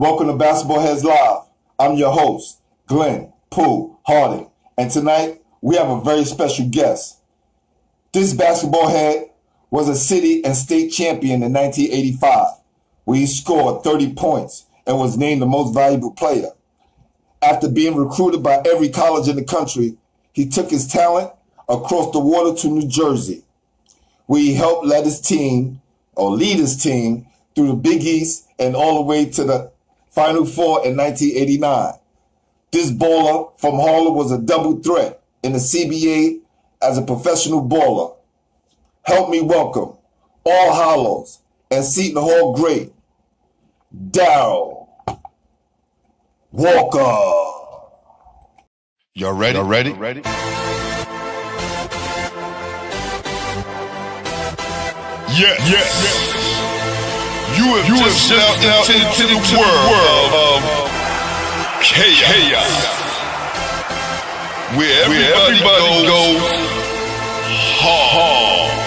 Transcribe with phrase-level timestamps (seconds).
[0.00, 1.40] Welcome to Basketball Heads Live.
[1.76, 7.18] I'm your host, Glenn Pooh Harding, and tonight we have a very special guest.
[8.12, 9.30] This basketball head
[9.72, 12.46] was a city and state champion in 1985,
[13.06, 16.50] where he scored 30 points and was named the most valuable player.
[17.42, 19.96] After being recruited by every college in the country,
[20.32, 21.32] he took his talent
[21.68, 23.42] across the water to New Jersey,
[24.26, 25.82] where he helped lead his team
[26.14, 27.26] or lead his team
[27.56, 29.72] through the Big East and all the way to the
[30.18, 31.94] Final Four in 1989.
[32.72, 36.40] This baller from Harlem was a double threat in the CBA
[36.82, 38.16] as a professional baller.
[39.02, 39.96] Help me welcome
[40.44, 41.38] All Hallows
[41.70, 42.92] and Seton Hall great
[44.10, 44.88] Darrell
[46.50, 46.98] Walker.
[49.14, 49.56] Y'all ready?
[49.56, 49.92] Y'all ready?
[49.92, 50.22] ready?
[55.38, 56.47] Yeah, yeah, yeah.
[57.58, 60.62] You have you just stepped out into, into the world, world of
[61.82, 62.70] chaos, chaos.
[64.78, 66.78] Where everybody, Where everybody goes, goes
[67.82, 68.77] hard.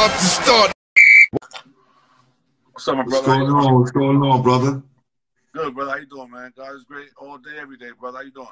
[0.00, 0.72] About to start.
[2.72, 3.04] What's up, my brother?
[3.04, 3.44] What's brother?
[3.44, 3.74] going on?
[3.80, 4.82] What's going on, brother?
[5.52, 5.90] Good, brother.
[5.90, 6.54] How you doing, man?
[6.56, 8.16] God is great all day, every day, brother.
[8.16, 8.48] How you doing?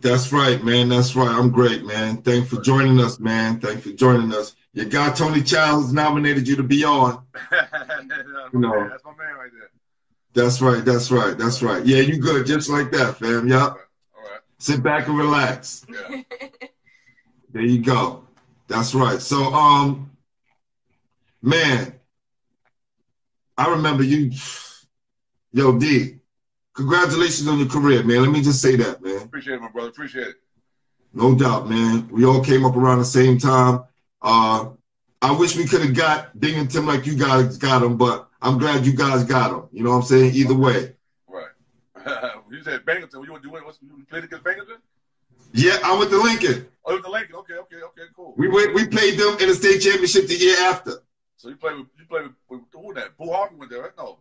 [0.00, 0.88] That's right, man.
[0.88, 1.28] That's right.
[1.28, 2.22] I'm great, man.
[2.22, 3.60] Thanks for joining us, man.
[3.60, 4.56] Thanks for joining us.
[4.72, 7.26] Your guy Tony Chiles nominated you to be on.
[7.50, 8.70] that's, my No.
[8.70, 8.88] man.
[8.88, 9.70] that's my man right there.
[10.32, 10.82] That's right.
[10.82, 11.36] That's right.
[11.36, 11.84] That's right.
[11.84, 13.48] Yeah, you good, just like that, fam.
[13.48, 13.60] Yep.
[13.60, 13.76] All right.
[14.16, 14.40] All right.
[14.56, 15.84] Sit back and relax.
[16.08, 16.22] Yeah.
[17.52, 18.24] There you go.
[18.66, 19.20] That's right.
[19.20, 20.10] So, um,
[21.42, 21.94] man,
[23.56, 24.32] I remember you.
[25.52, 26.16] Yo, D,
[26.74, 28.22] congratulations on your career, man.
[28.22, 29.22] Let me just say that, man.
[29.22, 29.88] Appreciate it, my brother.
[29.88, 30.36] Appreciate it.
[31.12, 32.08] No doubt, man.
[32.08, 33.82] We all came up around the same time.
[34.22, 34.70] Uh,
[35.20, 38.86] I wish we could have got Binghamton like you guys got him, but I'm glad
[38.86, 39.68] you guys got him.
[39.72, 40.34] You know what I'm saying?
[40.34, 40.94] Either way.
[41.26, 41.48] Right.
[42.50, 43.24] you said Bangleton.
[43.24, 43.64] You want to do it?
[43.64, 44.76] What's, you played against Bangleton?
[45.52, 46.68] Yeah, I went to Lincoln.
[46.84, 47.36] Oh, with the Lincoln.
[47.36, 48.34] Okay, okay, okay, cool.
[48.36, 51.02] We went, we played them in the state championship the year after.
[51.40, 53.16] So you play with you played with, with who that?
[53.16, 53.92] Boo Harvey went there, right?
[53.96, 54.18] No.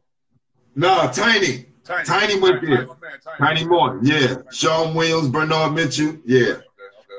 [0.73, 1.65] Nah, Tiny.
[1.83, 2.05] Tiny.
[2.05, 2.85] Tiny went there.
[2.85, 3.37] Tiny, man, Tiny.
[3.37, 4.35] Tiny Morton, yeah.
[4.53, 6.39] Sean Williams, Bernard Mitchell, yeah.
[6.39, 6.63] Okay, okay.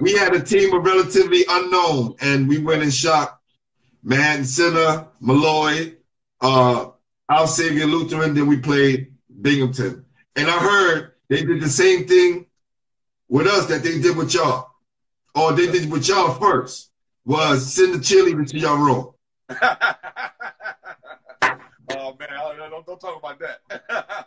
[0.01, 3.41] We had a team of relatively unknown, and we went and shot
[4.03, 5.97] Manhattan Center, Malloy,
[6.41, 6.93] uh,
[7.29, 9.13] Al Xavier Lutheran, then we played
[9.43, 10.07] Binghamton.
[10.35, 12.47] And I heard they did the same thing
[13.29, 14.71] with us that they did with y'all.
[15.35, 16.91] Or they did with y'all first,
[17.27, 19.13] was send the cheerleader to your room.
[21.91, 24.27] oh man, I- don't, don't talk about that.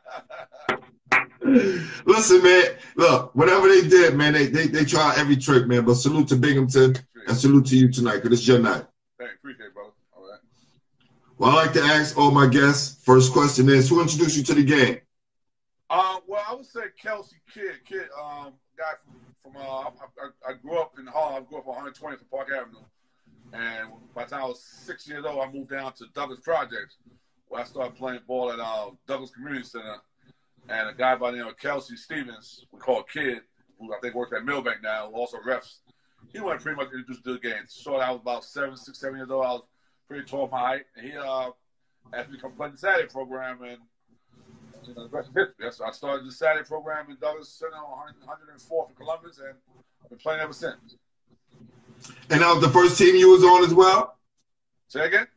[2.05, 2.63] Listen, man,
[2.95, 5.85] look, whatever they did, man, they, they, they try every trick, man.
[5.85, 6.95] But salute to Binghamton
[7.27, 8.85] and salute to you tonight, because it's your night.
[9.19, 9.91] Thanks, appreciate it, brother.
[10.15, 10.39] All right.
[11.37, 13.03] Well, I like to ask all my guests.
[13.03, 14.99] First question is, who introduced you to the game?
[15.89, 19.15] Um, well, I would say Kelsey Kid, Kid, um, guy from,
[19.53, 19.89] from uh, I,
[20.47, 21.43] I, I grew up in Harlem.
[21.43, 22.79] I grew up on 120th and Park Avenue,
[23.53, 26.97] and by the time I was six years old, I moved down to Douglas Projects,
[27.47, 29.97] where I started playing ball at uh, Douglas Community Center.
[30.69, 33.41] And a guy by the name of Kelsey Stevens, we call Kid,
[33.79, 35.79] who I think works at Millbank now, also refs.
[36.31, 37.65] He went pretty much introduced to the game.
[37.67, 39.45] So I was about seven, six, seven years old.
[39.45, 39.63] I was
[40.07, 41.51] pretty tall my height, and he uh,
[42.13, 43.77] asked me to come play the Saturday program, and
[44.87, 49.55] you know, I started the Saturday program in Douglas Center on 104th in Columbus, and
[50.03, 50.97] I've been playing ever since.
[52.29, 54.17] And that was the first team you was on as well?
[54.87, 55.27] Say again?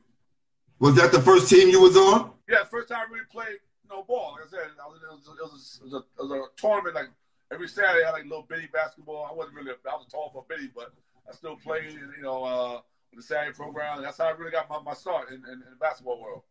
[0.78, 2.32] Was that the first team you was on?
[2.48, 4.36] Yeah, first time I really played no ball.
[4.36, 6.60] Like I said, I was, it, was, it, was, it, was a, it was a
[6.60, 6.94] tournament.
[6.94, 7.08] Like
[7.52, 9.28] every Saturday, I had like little bitty basketball.
[9.30, 10.92] I wasn't really, I was tall for a bitty, but
[11.28, 11.92] I still played.
[11.92, 12.80] You know, uh,
[13.14, 14.02] the Saturday program.
[14.02, 16.42] That's how I really got my, my start in, in, in the basketball world.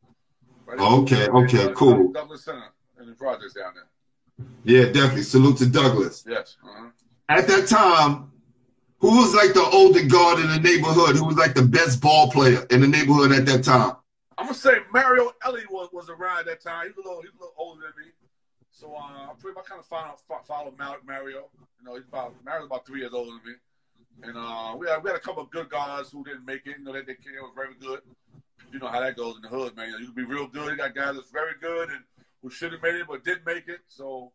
[0.65, 0.79] Right?
[0.79, 2.11] Okay, okay, cool.
[2.11, 4.47] Douglas Center and the projects down there.
[4.63, 5.21] Yeah, definitely.
[5.23, 6.25] Salute to Douglas.
[6.27, 6.57] Yes.
[6.63, 6.89] Uh-huh.
[7.29, 8.31] At that time,
[9.06, 11.16] who was like the older guard in the neighborhood?
[11.16, 13.96] Who was like the best ball player in the neighborhood at that time?
[14.38, 16.88] I'm gonna say Mario Elie was, was around at that time.
[16.88, 18.12] He was a little, he was a little older than me.
[18.72, 21.46] So uh, I pretty much kind of followed, followed Mario.
[21.80, 23.57] You know, he's about Mario's about three years older than me.
[24.24, 26.75] And uh, we had we had a couple of good guys who didn't make it.
[26.80, 28.02] You know, they, they came was very good.
[28.74, 29.94] You know how that goes in the hood, man.
[30.00, 30.72] You can be real good.
[30.72, 32.04] You got guys that's very good, and
[32.41, 33.79] who should have made it but didn't make it.
[33.87, 34.31] So,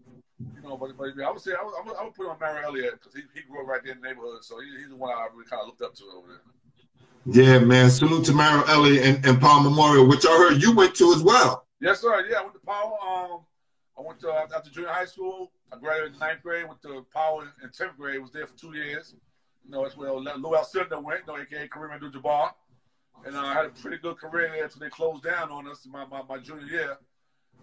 [0.54, 2.38] you know, but, but I would say I would, I would, I would put on
[2.40, 4.42] Mario Elliott because he, he grew up right there in the neighborhood.
[4.42, 6.40] So he, he's the one I really kind of looked up to over there.
[7.26, 7.90] Yeah, man.
[7.90, 11.22] Salute to Mario Elliott and, and Power Memorial, which I heard you went to as
[11.22, 11.66] well.
[11.80, 12.26] Yes, sir.
[12.28, 12.92] Yeah, I went to Power.
[13.06, 13.40] Um,
[13.98, 15.52] I went to after junior high school.
[15.72, 16.66] I graduated in ninth grade.
[16.66, 18.20] Went to Power in tenth grade.
[18.20, 19.14] Was there for two years.
[19.64, 21.20] You know, that's where Lou Alcindor went.
[21.26, 22.52] You know, aka Kareem Abdul-Jabbar.
[23.26, 25.84] And uh, I had a pretty good career there until they closed down on us
[25.84, 26.96] in my, my, my junior year.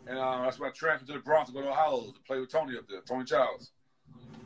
[0.07, 2.39] And uh, that's when I transferred to the Bronx to go to Ohio to play
[2.39, 3.71] with Tony up there, Tony Chiles.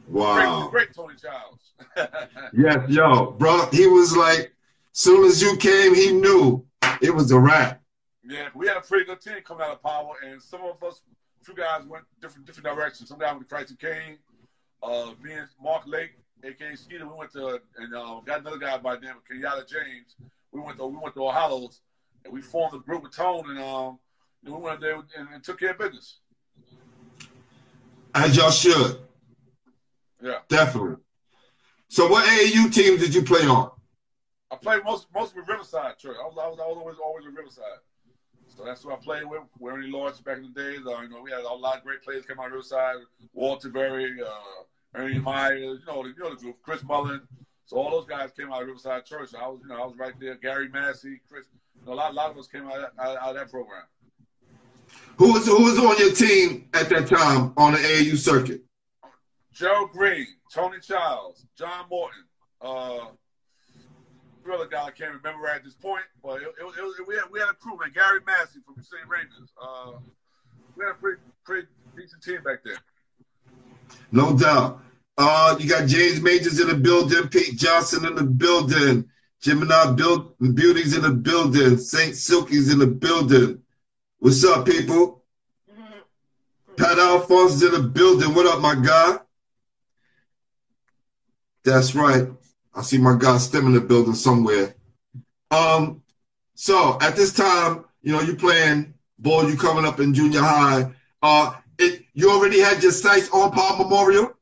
[0.09, 0.67] Wow.
[0.69, 1.73] Great, great Tony Chiles.
[2.53, 3.67] yes, yo, bro.
[3.71, 4.53] He was like,
[4.91, 6.65] soon as you came, he knew
[7.01, 7.81] it was a wrap.
[8.23, 11.01] Yeah, we had a pretty good team coming out of Power, and some of us,
[11.45, 13.09] two guys went different different directions.
[13.09, 14.17] Some guys went to Christ King.
[14.81, 16.11] Uh, me and Mark Lake,
[16.43, 19.67] aka Skeeter, we went to and uh, got another guy by the name of Kenyatta
[19.67, 20.15] James.
[20.51, 21.81] We went to we went to All Hallows,
[22.25, 23.99] and we formed a group with Tone, and um,
[24.43, 26.19] we went there and, and took care of business.
[28.13, 28.99] As y'all should.
[30.21, 30.39] Yeah.
[30.49, 30.97] Definitely.
[31.87, 33.71] So what AAU teams did you play on?
[34.51, 36.17] I played most most with Riverside Church.
[36.19, 37.79] I was, I was, I was always always with Riverside.
[38.47, 39.41] So that's who I played with.
[39.65, 40.79] Ernie Lawrence back in the days.
[40.85, 42.97] Uh, you know, we had a lot of great players come out of Riverside.
[43.33, 47.21] Walter Berry, uh, Ernie Myers, you know, the, you know the group, Chris Mullin.
[47.65, 49.29] So all those guys came out of Riverside Church.
[49.33, 50.35] I was, you know, I was right there.
[50.35, 51.45] Gary Massey, Chris.
[51.79, 53.83] You know, a lot, a lot of us came out, out, out of that program.
[55.17, 58.61] Who was who was on your team at that time on the AAU circuit?
[59.53, 62.23] Gerald Greene, Tony Chiles, John Morton,
[62.61, 63.05] uh,
[64.53, 67.39] other guy I can't remember at this point, but it, it, it, we, had, we
[67.39, 67.91] had a crew, man.
[67.93, 69.07] Gary Massey from the St.
[69.07, 69.51] Rangers.
[69.61, 69.93] Uh,
[70.75, 72.77] we had a pretty, pretty decent team back then.
[74.11, 74.81] No doubt.
[75.17, 79.07] Uh, you got James Majors in the building, Pete Johnson in the building,
[79.41, 83.60] Gemini Build Beauties in the building, Saint Silky's in the building.
[84.21, 85.23] What's up, people?
[86.77, 88.35] Pat Alphonse in the building.
[88.35, 89.17] What up, my guy?
[91.63, 92.27] That's right.
[92.75, 94.75] I see my guy Stem in the building somewhere.
[95.49, 96.03] Um,
[96.53, 100.91] so at this time, you know, you playing ball, you coming up in junior high.
[101.23, 104.37] Uh, it, you already had your sights on Power Memorial?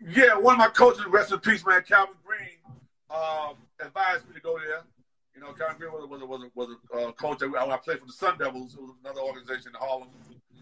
[0.00, 2.56] Yeah, one of my coaches, rest in peace, man, Calvin Green,
[3.10, 4.84] um, advised me to go there.
[5.42, 8.06] Know, Calvin Green was, was, was, was a uh, coach that I, I played for
[8.06, 8.74] the Sun Devils.
[8.74, 10.08] It was another organization in Harlem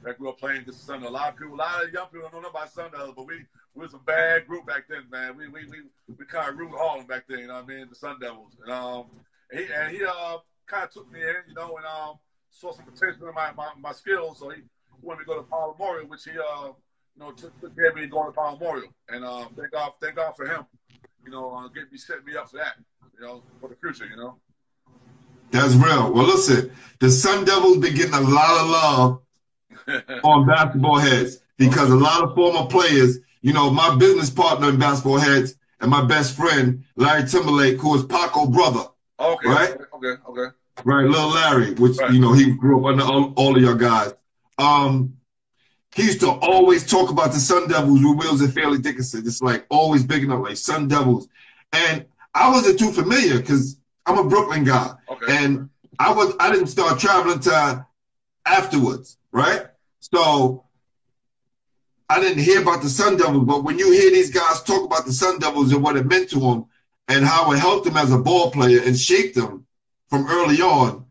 [0.02, 1.02] that grew up playing this Sun.
[1.02, 3.26] A lot of people, a lot of young people don't know about Sun Devils, but
[3.26, 3.44] we,
[3.74, 5.36] we was a bad group back then, man.
[5.36, 5.76] We we we,
[6.18, 7.88] we kind of ruled Harlem back then, you know what I mean?
[7.90, 8.56] The Sun Devils.
[8.62, 9.04] And, um,
[9.50, 12.18] and he, and he uh, kind of took me in, you know, and um,
[12.50, 14.38] saw some potential in my, my, my skills.
[14.38, 14.62] So he
[15.02, 17.90] wanted me to go to Power Memorial, which he, uh, you know, took, took care
[17.90, 18.88] of me going to Power Memorial.
[19.08, 20.64] And um, thank God, thank God for him,
[21.24, 22.76] you know, uh, getting me set me up for that,
[23.18, 24.36] you know, for the future, you know.
[25.50, 26.12] That's real.
[26.12, 26.70] Well, listen,
[27.00, 29.22] the Sun Devils been getting a lot of love
[30.24, 34.78] on basketball heads because a lot of former players, you know, my business partner in
[34.78, 38.84] basketball heads and my best friend, Larry Timberlake, who is Paco brother.
[39.18, 39.48] Okay.
[39.48, 39.76] Right?
[39.94, 40.22] Okay.
[40.28, 40.54] Okay.
[40.84, 42.10] Right, little Larry, which Right.
[42.12, 44.14] you know he grew up under all, all of your guys.
[44.56, 45.14] Um,
[45.94, 49.26] he used to always talk about the Sun Devils with Wills and Fairleigh Dickinson.
[49.26, 51.28] It's like always big enough, like Sun Devils.
[51.72, 53.76] And I wasn't too familiar because
[54.10, 55.26] I'm a Brooklyn guy, Okay.
[55.28, 57.86] and I was I didn't start traveling to
[58.44, 59.66] afterwards, right?
[60.00, 60.64] So
[62.08, 65.06] I didn't hear about the Sun Devils, but when you hear these guys talk about
[65.06, 66.66] the Sun Devils and what it meant to them
[67.06, 69.64] and how it helped them as a ball player and shaped them
[70.08, 71.06] from early on,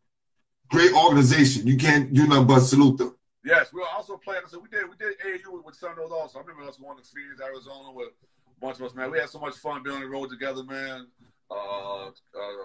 [0.69, 1.65] great organization.
[1.67, 3.15] You can't do nothing but salute them.
[3.45, 4.41] Yes, we were also playing.
[4.47, 6.39] So we did we did AAU with, with Sun Devils also.
[6.39, 9.09] I remember us going to Phoenix, Arizona with a bunch of us, man.
[9.09, 11.07] We had so much fun being on the road together, man.
[11.51, 12.11] Uh, uh,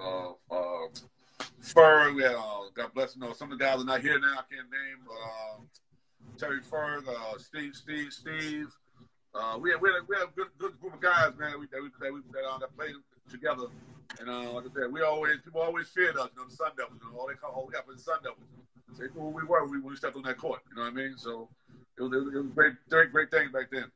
[0.03, 0.89] uh, uh
[1.61, 4.19] Fur, we had, uh, God bless, you know, some of the guys are not here
[4.21, 4.35] now.
[4.35, 5.57] I can't name, but uh,
[6.37, 8.69] Terry Ferg, uh, Steve, Steve, Steve.
[9.35, 11.59] Uh, we had we had, we had a good, good group of guys, man.
[11.59, 12.95] We that we that, we, that, uh, that played
[13.31, 13.67] together.
[14.21, 16.73] And uh, like I said, we always people always feared us, you know, the Sun
[16.77, 17.01] Devils.
[17.03, 18.47] You know, all they call all we got was the Sun Devils.
[18.99, 20.61] They knew who we were when we stepped on that court.
[20.71, 21.17] You know what I mean?
[21.17, 21.49] So
[21.99, 23.87] it was, it was, it was great, great, great thing back then.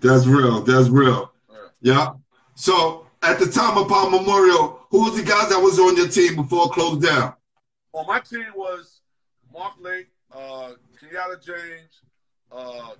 [0.00, 0.62] That's real.
[0.62, 1.30] That's real.
[1.48, 1.58] Yeah.
[1.82, 2.12] Yeah.
[2.54, 6.08] So at the time of Power Memorial, who was the guys that was on your
[6.08, 7.34] team before it closed down?
[7.92, 9.00] Well, my team was
[9.52, 12.02] Mark Lake, uh, Kenyatta James,
[12.52, 12.94] uh,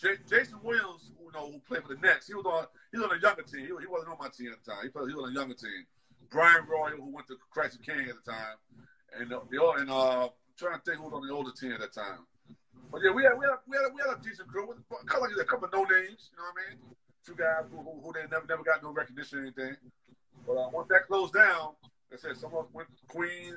[0.00, 2.28] J- Jayson Williams, who, you know, who played for the Nets.
[2.28, 3.60] He was on he was on a younger team.
[3.60, 4.82] He, he wasn't on my team at the time.
[4.84, 5.84] He, played, he was on a younger team.
[6.30, 8.56] Brian Royal, who went to Christ King at the time,
[9.18, 11.72] and uh, the and uh, I'm trying to think who was on the older team
[11.72, 12.24] at that time.
[12.92, 14.68] But yeah, we had we had we had, we had a decent crew.
[14.68, 16.78] With, a couple, a couple of no names, you know what I mean?
[17.28, 19.76] Two guys who, who, who they never never got no recognition or anything.
[20.46, 21.76] But uh, once that closed down,
[22.10, 23.54] I said some of us went to Queen.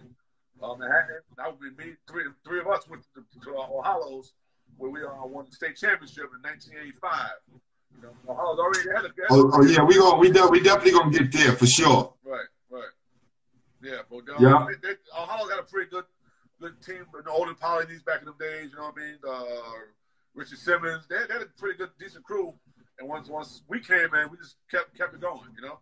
[0.61, 1.23] uh, Manhattan.
[1.37, 1.93] That would be me.
[2.05, 4.33] Three, three of us went to, to uh, All Hallows,
[4.75, 7.31] where we uh, won the state championship in 1985.
[7.95, 9.13] You know, All Hallows already had a.
[9.29, 12.13] Oh, oh yeah, we going we de- we definitely gonna get there for sure.
[12.25, 12.91] Right, right.
[13.81, 14.67] Yeah, but uh, Yeah.
[14.67, 16.03] They, they, All Hallows got a pretty good,
[16.59, 17.05] good team.
[17.13, 19.17] The older Polynese back in the days, you know what I mean?
[19.25, 19.79] Uh,
[20.35, 22.53] Richard Simmons, they, they had a pretty good, decent crew.
[23.01, 25.79] And once once we came in, we just kept kept it going, you know.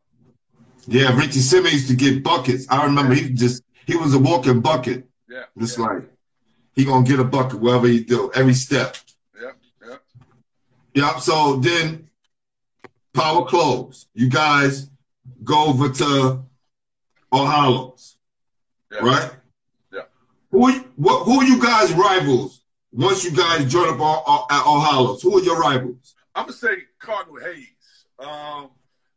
[0.87, 2.65] Yeah, Richie Simmons used to get buckets.
[2.69, 5.05] I remember he just he was a walking bucket.
[5.29, 5.43] Yeah.
[5.57, 6.03] It's yeah, like
[6.75, 8.95] he gonna get a bucket wherever he do, every step.
[9.35, 9.51] yeah,
[9.85, 9.95] yeah.
[10.93, 11.19] Yep.
[11.19, 12.09] So then
[13.13, 14.07] power close.
[14.13, 14.89] You guys
[15.43, 16.41] go over to
[17.33, 18.15] All Hallows,
[18.93, 18.99] Yeah.
[18.99, 19.31] right?
[19.91, 20.03] Yeah.
[20.51, 22.61] Who what, who are you guys rivals
[22.93, 23.99] once you guys join up
[24.49, 25.98] at All Who are your rivals?
[26.39, 28.07] I'm gonna say Cardinal Hayes.
[28.17, 28.71] Um,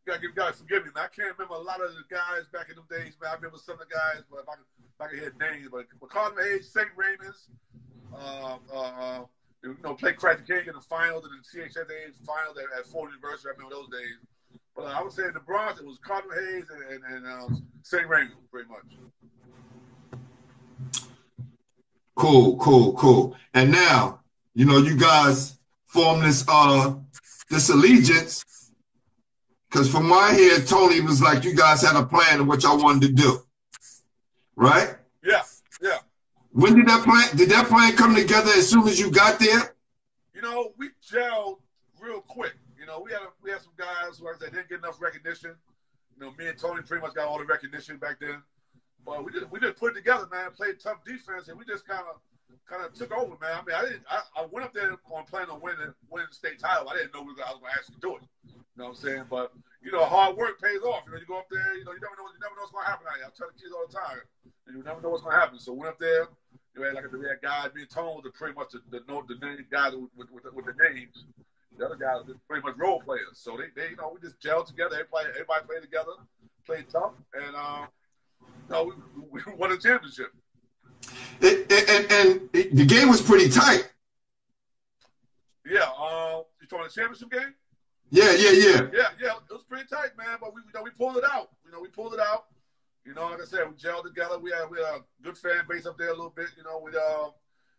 [0.04, 1.06] gotta give guys forgive me, man.
[1.06, 3.30] I can't remember a lot of the guys back in them days, man.
[3.30, 5.68] I remember some of the guys, but if I can, if I can hear names,
[5.70, 6.88] but, but Cardinal Hayes, St.
[6.96, 7.46] Raymond's,
[8.12, 9.20] uh, uh,
[9.62, 13.14] you know, played Craig King in the finals and the CHSA final at, at Fordham
[13.14, 13.50] University.
[13.50, 14.18] I remember those days.
[14.74, 17.26] But uh, I would say in the Bronx, it was Cardinal Hayes and, and, and
[17.26, 18.08] um, St.
[18.08, 18.98] Raymond, pretty much.
[22.16, 23.36] Cool, cool, cool.
[23.54, 24.18] And now,
[24.54, 25.61] you know, you guys
[25.92, 26.94] form this uh
[27.50, 28.44] this allegiance.
[29.70, 32.62] Cause from my I hear, Tony was like, you guys had a plan of what
[32.62, 33.42] y'all wanted to do.
[34.56, 34.94] Right?
[35.24, 35.42] Yeah,
[35.80, 35.98] yeah.
[36.50, 39.74] When did that plan did that plan come together as soon as you got there?
[40.34, 41.58] You know, we gelled
[42.00, 42.54] real quick.
[42.78, 45.00] You know, we had a, we had some guys who I said, didn't get enough
[45.00, 45.54] recognition.
[46.16, 48.42] You know, me and Tony pretty much got all the recognition back then.
[49.04, 50.50] But we just we just put it together, man.
[50.52, 52.20] Played tough defense, and we just kind of
[52.68, 53.56] kind of took over, man.
[53.56, 54.04] I mean, I didn't.
[54.08, 56.88] I, I went up there on planning on winning winning the state title.
[56.88, 58.24] I didn't know I was going to actually do it.
[58.48, 59.24] You know what I'm saying?
[59.28, 61.04] But you know, hard work pays off.
[61.06, 61.76] You know, you go up there.
[61.76, 62.28] You know, you never know.
[62.30, 63.28] You never know what's going to happen out here.
[63.28, 64.22] I tell the kids all the time.
[64.66, 65.58] And you never know what's going to happen.
[65.58, 66.30] So went up there.
[66.74, 67.74] You had like we had guys.
[67.76, 70.50] Me and Tone was pretty much the the, the name guys with, with, with, the,
[70.52, 71.24] with the names.
[71.76, 73.36] The other guys were pretty much role players.
[73.36, 74.96] So they, they you know, we just gelled together.
[74.96, 76.16] Everybody, everybody played together,
[76.64, 77.86] played tough, and uh,
[78.40, 78.92] you know,
[79.32, 80.32] we, we won a championship.
[81.40, 83.90] It, it- and, and the game was pretty tight.
[85.66, 85.80] Yeah.
[85.98, 87.54] Uh, you talking the championship game?
[88.10, 88.80] Yeah, yeah, yeah.
[88.92, 90.36] Yeah, yeah, it was pretty tight, man.
[90.40, 91.50] But we, you know, we pulled it out.
[91.64, 92.46] You know, we pulled it out.
[93.06, 94.38] You know, like I said, we gelled together.
[94.38, 96.48] We had we had a good fan base up there a little bit.
[96.56, 97.30] You know, we uh,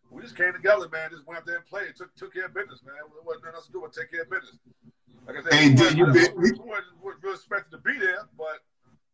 [0.09, 1.11] we just came together, man.
[1.11, 1.95] Just went up there and played.
[1.95, 2.95] Took took care of business, man.
[2.97, 4.57] There wasn't nothing else to do but take care of business.
[5.27, 7.97] Like I said, Hey, we you wasn't- be- we wasn't we wasn't expected to be
[7.99, 8.59] there, but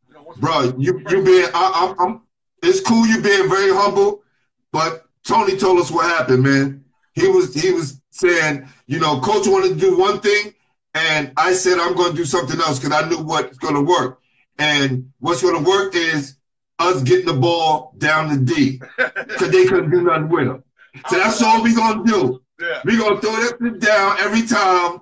[0.07, 2.21] you know, once we- Bro, you you being I, I'm, I'm
[2.61, 4.23] it's cool you being very humble,
[4.71, 6.83] but Tony told us what happened, man.
[7.13, 10.53] He was he was saying, you know, coach wanted to do one thing,
[10.93, 13.81] and I said I'm going to do something else because I knew what's going to
[13.81, 14.21] work.
[14.57, 16.35] And what's going to work is
[16.79, 20.63] us getting the ball down the D because they couldn't do nothing with him.
[21.09, 22.41] So that's all we're gonna do.
[22.59, 22.81] yeah.
[22.83, 25.01] We gonna throw that down every time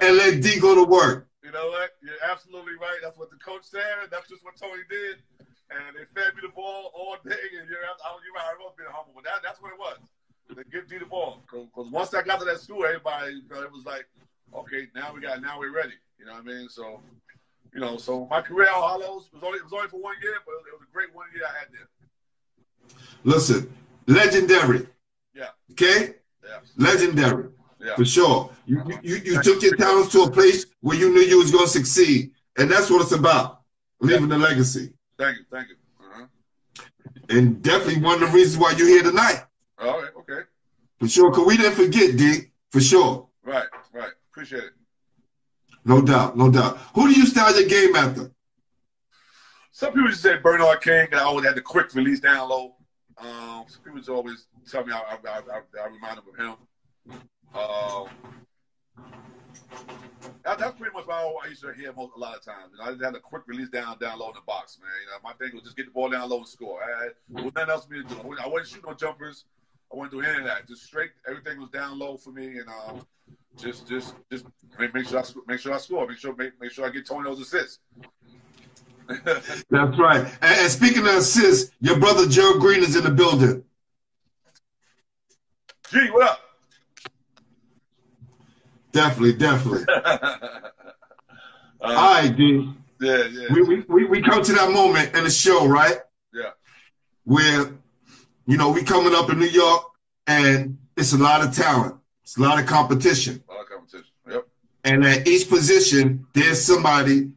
[0.00, 1.28] and let D go to work.
[1.44, 1.90] You know what?
[2.02, 2.98] You're absolutely right.
[3.02, 3.82] That's what the coach said.
[4.10, 5.16] That's just what Tony did.
[5.70, 7.42] And they fed me the ball all day.
[7.58, 8.46] And you're, I, you're right.
[8.46, 9.98] I was being humble, but that, that's what it was.
[10.54, 11.42] They give D the ball.
[11.42, 14.06] Because once I got to that school, everybody it was like,
[14.54, 15.98] okay, now we got, now we're ready.
[16.18, 16.68] You know what I mean?
[16.68, 17.00] So,
[17.74, 20.38] you know, so my career at Hallows was only, it was only for one year,
[20.46, 21.88] but it was a great one year I had there.
[23.24, 23.74] Listen,
[24.06, 24.86] legendary.
[25.34, 25.48] Yeah.
[25.72, 26.14] Okay?
[26.44, 26.60] Yeah.
[26.76, 27.48] Legendary.
[27.80, 27.96] Yeah.
[27.96, 28.50] For sure.
[28.66, 31.50] You, you, you, you took your talents to a place where you knew you was
[31.50, 32.30] going to succeed.
[32.56, 33.62] And that's what it's about.
[34.00, 34.92] Leaving a legacy.
[35.18, 35.44] Thank you.
[35.50, 35.76] Thank you.
[36.00, 36.26] Uh-huh.
[37.30, 39.44] And definitely one of the reasons why you're here tonight.
[39.78, 40.10] All right.
[40.18, 40.40] Okay.
[40.98, 41.30] For sure.
[41.30, 42.50] Because we didn't forget, D.
[42.70, 43.28] For sure.
[43.44, 43.66] Right.
[43.92, 44.10] Right.
[44.30, 44.72] Appreciate it.
[45.84, 46.36] No doubt.
[46.36, 46.78] No doubt.
[46.94, 48.30] Who do you style your game after?
[49.72, 52.76] Some people just say Bernard King, and I always had the quick release down low.
[53.18, 56.36] Um, some people just always tell me I, I, I, I, I remind them of
[56.38, 56.56] him.
[57.54, 58.08] Um,
[60.44, 62.72] that, that's pretty much what I used to hear most, a lot of times.
[62.72, 64.90] You know, I just had a quick release down, down low in the box, man.
[65.04, 66.80] You know, my thing was just get the ball down low and score.
[66.82, 68.36] I, there was nothing else for me to do.
[68.42, 69.44] I wasn't, shooting no jumpers.
[69.92, 70.66] I wasn't doing any of that.
[70.68, 73.06] Just straight, everything was down low for me, and um,
[73.56, 74.46] just, just, just
[74.78, 76.06] make, make sure I make sure I score.
[76.06, 77.80] Make sure, make, make sure I get Tony those assists.
[79.24, 80.26] That's right.
[80.42, 83.64] And, and speaking of assists, your brother Joe Green is in the building.
[85.90, 86.45] G, what up?
[88.96, 89.84] Definitely, definitely.
[91.78, 92.72] Uh, All right, D.
[93.00, 95.98] yeah, yeah, We, we, we, we come to that moment in the show, right?
[96.32, 96.50] yeah,
[97.24, 97.70] Where,
[98.46, 99.82] you know, we coming up in New York
[100.26, 101.94] and it's a lot of talent.
[102.24, 103.44] It's a lot of competition.
[103.48, 104.10] a lot of competition.
[104.28, 104.46] Yep,
[104.84, 107.30] And at each position, there's somebody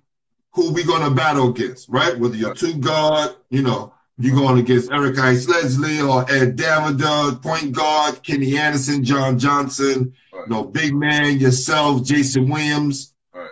[0.53, 2.17] who we going to battle against, right?
[2.17, 7.41] Whether you're two guard, you know, You're going against Eric Ice Leslie or Ed Davidoff,
[7.43, 10.13] point guard, Kenny Anderson, John Johnson.
[10.49, 13.13] You know, big man, yourself, Jayson Williams.
[13.31, 13.51] Right.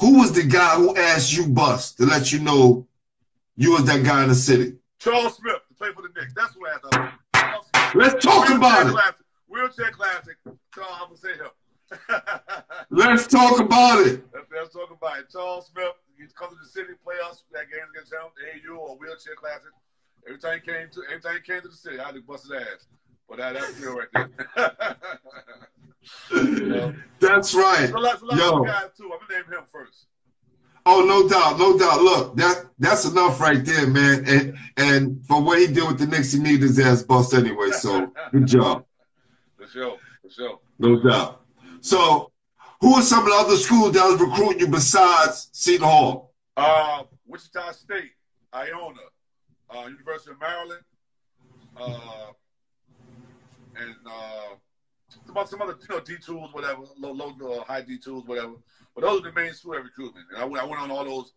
[0.00, 2.86] Who was the guy who asked you bust to let you know
[3.56, 4.72] you was that guy in the city?
[4.98, 6.32] Charles Smith to play for the Knicks.
[6.32, 7.94] That's what I thought.
[7.94, 8.92] Let's talk Wheelchair about it.
[8.92, 9.26] Classic.
[9.48, 10.36] Wheelchair classic.
[10.74, 12.80] Charles, I'm gonna say him.
[12.90, 14.24] Let's talk about it.
[14.32, 15.26] Let's, let's talk about it.
[15.30, 18.78] Charles Smith, he come to the city, playoffs us that games against him, the AU
[18.78, 19.76] or wheelchair classic.
[20.26, 22.22] Every time he came to every time he came to the city, I had to
[22.22, 22.88] bust his ass.
[23.28, 24.30] But that, that's real right there.
[27.20, 27.88] That's right.
[27.88, 28.60] so Yo.
[28.60, 29.10] of guys too.
[29.12, 30.06] I'm gonna name him first.
[30.86, 32.02] Oh, no doubt, no doubt.
[32.02, 34.24] Look, that that's enough right there, man.
[34.26, 37.70] And and for what he did with the Knicks, he needed his ass bust anyway.
[37.70, 38.84] So good job,
[39.58, 40.60] For sure, for sure.
[40.78, 41.40] no doubt.
[41.80, 42.32] So,
[42.80, 46.34] who are some of the other schools that was recruiting you besides Seton Hall?
[46.56, 48.12] Uh, Wichita State,
[48.54, 49.00] Iona,
[49.70, 50.82] uh, University of Maryland,
[51.78, 52.30] uh,
[53.76, 54.54] and uh,
[55.28, 58.54] about some other, you know, D tools, whatever, low, low, uh, high D tools, whatever.
[58.94, 61.32] But those are the main school recruitment, and I went, I went on all those,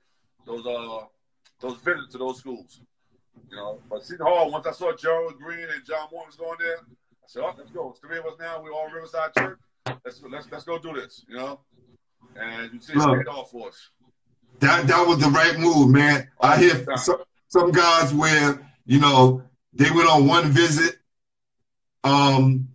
[0.46, 1.06] those, uh,
[1.60, 2.82] those visits to those schools.
[3.50, 4.52] You know, but Seton Hall.
[4.52, 7.72] Once I saw Gerald Greene and John Moore was going there, I said, "Oh, let's
[7.72, 7.92] go.
[7.92, 8.62] It's three of us now.
[8.62, 9.60] We're all Riverside Church.
[10.04, 11.60] Let's let's let's go do this." You know,
[12.36, 13.90] and you see it paid off for us.
[14.60, 16.28] That that was the right move, man.
[16.42, 20.98] I hear some, some guys where you know they went on one visit,
[22.08, 22.68] um,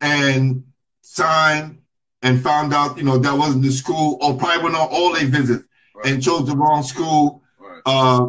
[0.00, 0.64] and
[1.02, 1.78] signed
[2.22, 5.26] and found out you know that wasn't the school, or probably went on all their
[5.26, 6.06] visits Right.
[6.12, 7.42] and chose the wrong school.
[7.58, 7.82] right.
[7.84, 8.20] Uh,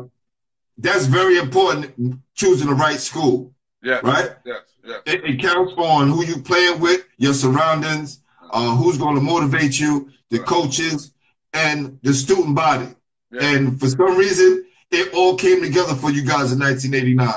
[0.79, 1.85] that's very important.
[2.33, 3.53] Choosing the right school,
[3.83, 3.99] Yeah.
[4.03, 4.31] right?
[4.45, 4.61] Yes.
[4.83, 5.01] Yes.
[5.05, 9.79] It, it counts on who you playing with, your surroundings, uh, who's going to motivate
[9.79, 10.47] you, the Right.
[10.47, 11.11] coaches,
[11.53, 12.87] and the student body.
[13.31, 13.43] Yeah.
[13.51, 17.29] And for some reason, it all came together for you guys in 1989.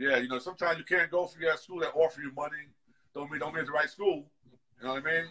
[0.00, 0.16] Yeah.
[0.16, 2.56] You know, sometimes you can't go for your school that offer you money.
[3.14, 4.24] Don't mean don't mean it's the right school.
[4.80, 5.24] You know what I mean?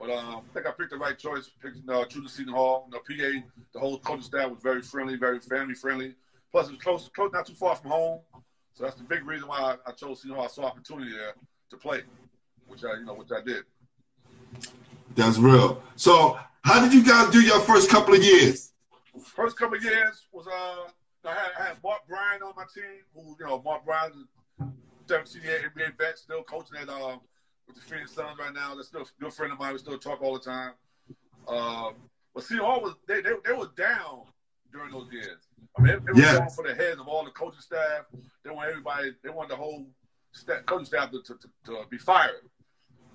[0.00, 1.50] But um, I think I picked the right choice.
[1.62, 2.88] Picked uh, choosing Seton Hall.
[2.88, 6.14] You know, PA, the whole coaching staff was very friendly, very family friendly.
[6.50, 8.20] Plus, it was close, close, not too far from home.
[8.74, 10.46] So that's the big reason why I, I chose Seton Hall.
[10.46, 11.34] I saw opportunity there
[11.70, 12.02] to play,
[12.66, 13.64] which I, you know, which I did.
[15.14, 15.82] That's real.
[15.96, 18.72] So, how did you guys do your first couple of years?
[19.22, 20.90] First couple of years was uh,
[21.24, 24.14] I had, I had Mark Bryant on my team, who you know Mark Bryant,
[25.06, 27.16] 17 year NBA vet, still coaching at uh,
[27.66, 28.74] with the Phoenix Suns right now.
[28.74, 29.72] That's still a good friend of mine.
[29.72, 30.72] We still talk all the time.
[31.48, 31.94] Um,
[32.34, 34.22] but see, all was they, they they were down
[34.72, 35.48] during those years.
[35.76, 36.38] I mean, they, were Yeah.
[36.38, 38.04] going for the heads of all the coaching staff.
[38.44, 39.12] They want everybody.
[39.22, 39.86] They want the whole
[40.32, 42.48] sta coaching staff to, to, to, to be fired.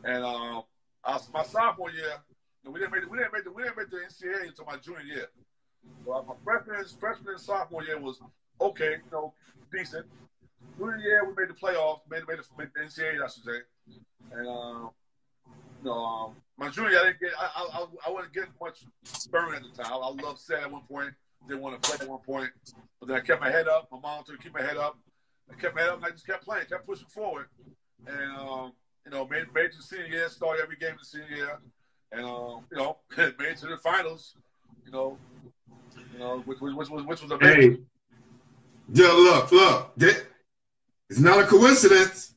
[0.03, 0.63] And um,
[1.03, 2.13] I, my sophomore year,
[2.65, 4.77] we didn't make the, we didn't make the, we didn't make the NCAA until my
[4.77, 5.27] junior year.
[6.09, 8.19] Uh, my freshman, freshman and sophomore year was
[8.61, 9.33] okay, you know,
[9.71, 10.05] decent.
[10.77, 13.59] Junior year, we made the playoffs, made, made, the, made the NCAA, I should say.
[14.31, 14.89] And um,
[15.83, 18.85] you know, um, my junior year, I didn't get, I, I, I, wasn't getting much
[19.31, 19.91] burn at the time.
[19.93, 21.13] I loved set at one point,
[21.47, 22.49] didn't want to play at one point,
[22.99, 23.87] but then I kept my head up.
[23.91, 24.97] My mom told me to keep my head up.
[25.51, 27.45] I kept my head up, and I just kept playing, kept pushing forward,
[28.07, 28.73] and um,
[29.05, 31.59] you know, made made the senior year, started every game in the senior year,
[32.11, 34.35] and um, you know, made it to the finals.
[34.85, 35.17] You know,
[36.15, 37.71] you know, which, which, which was which was amazing.
[37.71, 37.77] Hey,
[38.93, 39.91] yeah, look, look.
[39.97, 40.25] That,
[41.09, 42.33] it's not a coincidence.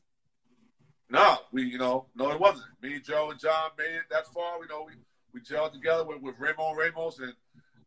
[1.09, 2.65] No, we, you know, no, it wasn't.
[2.81, 4.59] Me, Joe, and John made it that far.
[4.61, 4.93] You know, we,
[5.33, 7.33] we gelled together with, with Ramon Ramos and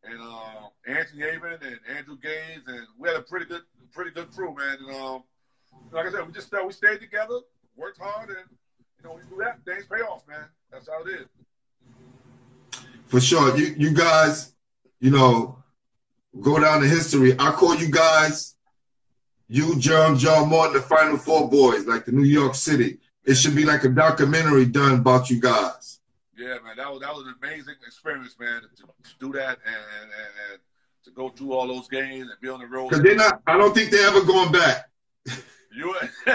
[0.04, 4.32] and uh, Anthony Avent and Andrew Gaze, and we had a pretty good, pretty good
[4.32, 4.78] crew, man.
[4.80, 5.22] And um,
[5.92, 7.40] like I said, we just uh, we stayed together,
[7.76, 8.38] worked hard, and
[8.98, 9.64] you know, we do that.
[9.64, 10.46] Things pay off, man.
[10.72, 11.26] That's how it is.
[13.06, 13.56] For sure.
[13.56, 14.54] You you guys,
[15.00, 15.62] you know,
[16.40, 17.34] go down the history.
[17.38, 18.54] I call you guys,
[19.48, 22.98] you, John, John Morton, the Final Four boys, like the New York City.
[23.24, 26.00] It should be like a documentary done about you guys.
[26.36, 29.74] Yeah, man, that was that was an amazing experience, man, to, to do that and,
[29.76, 30.10] and,
[30.50, 30.60] and,
[31.04, 32.88] to go through all those games and be on the road.
[32.88, 34.88] Because they're not, I don't think they're ever going back.
[35.74, 35.94] You,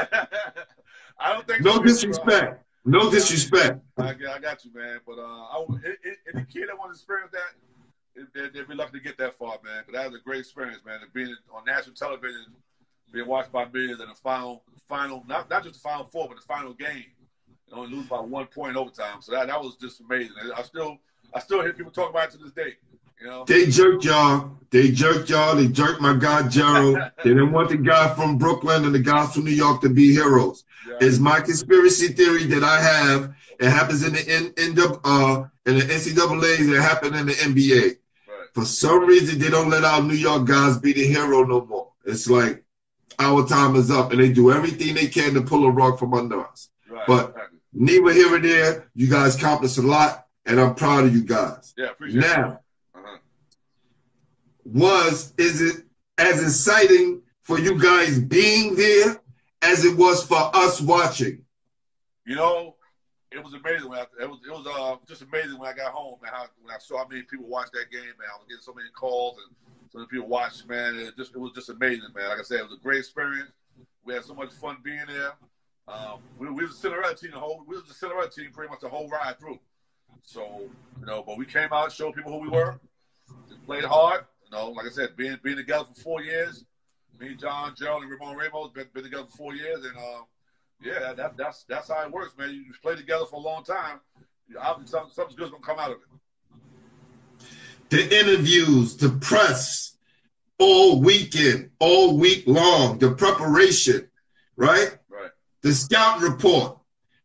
[1.19, 2.63] I don't think No disrespect.
[2.85, 3.79] No disrespect.
[3.97, 4.99] I, got- I got you, man.
[5.05, 7.55] But uh, I, would- it, it, any kid that wants to experience that,
[8.33, 9.83] they, they'd be lucky to get that far, man.
[9.85, 10.99] But that was a great experience, man.
[11.01, 12.45] And being on national television,
[13.11, 16.37] being watched by millions in the final, final, not not just the final four, but
[16.37, 17.05] the final game,
[17.69, 19.21] and only lose by one point in overtime.
[19.21, 20.35] So that that was just amazing.
[20.41, 20.97] And I still,
[21.33, 22.75] I still hear people talk about it to this day.
[23.21, 24.51] You know, They jerked y'all.
[24.69, 25.55] They jerked y'all.
[25.55, 26.97] They jerked my guy Gerald.
[27.23, 30.13] They didn't want the guy from Brooklyn and the guys from New York to be
[30.13, 30.65] heroes.
[30.87, 30.97] Yeah.
[31.01, 33.33] It's my conspiracy theory that I have.
[33.59, 36.67] It happens in the N, N, uh, in the NCAA's.
[36.67, 37.97] It happened in the NBA.
[38.57, 41.91] For some reason, they don't let our New York guys be the hero no more.
[42.07, 42.63] It's like
[43.19, 46.15] our time is up, and they do everything they can to pull a rug from
[46.15, 46.69] under us.
[46.89, 47.05] Right.
[47.05, 47.59] But- exactly.
[47.73, 51.75] Neither here or there, you guys accomplished a lot, and I'm proud of you guys.
[51.77, 52.27] yeah, appreciate it.
[52.27, 52.61] Now,
[52.95, 53.17] Uh-huh.
[54.65, 55.85] was is it
[56.17, 59.21] as exciting for you guys being there
[59.61, 61.43] as it was for us watching?
[62.25, 62.75] You know,
[63.37, 65.91] it was amazing when I, it was it was uh just amazing when I got
[65.91, 66.31] home man.
[66.33, 68.27] How when I saw how many people watched that game, man.
[68.33, 69.55] I was getting so many calls and
[69.91, 70.97] so many people watched, man.
[70.97, 72.29] It just it was just amazing, man.
[72.29, 73.51] Like I said, it was a great experience.
[74.03, 75.33] We had so much fun being there.
[75.87, 77.63] Um, we, we was the Cinderella team the whole.
[77.65, 79.59] We was the Cinderella team pretty much the whole ride through.
[80.23, 80.61] So
[80.99, 82.79] you know, but we came out, showed people who we were,
[83.47, 84.25] just played hard.
[84.45, 86.65] You know, like I said, being being together for four years.
[87.19, 90.21] Me, John, Gerald, and Ramon Ramos been, been together for four years, and uh,
[90.81, 92.51] yeah, that, that's that's how it works, man.
[92.51, 93.99] You just play together for a long time.
[94.59, 97.47] Obviously, something, something's good's gonna come out of it.
[97.89, 99.97] The interviews, the press,
[100.59, 104.09] all weekend, all week long, the preparation,
[104.55, 104.97] right?
[105.09, 105.31] Right.
[105.61, 106.77] The scout report,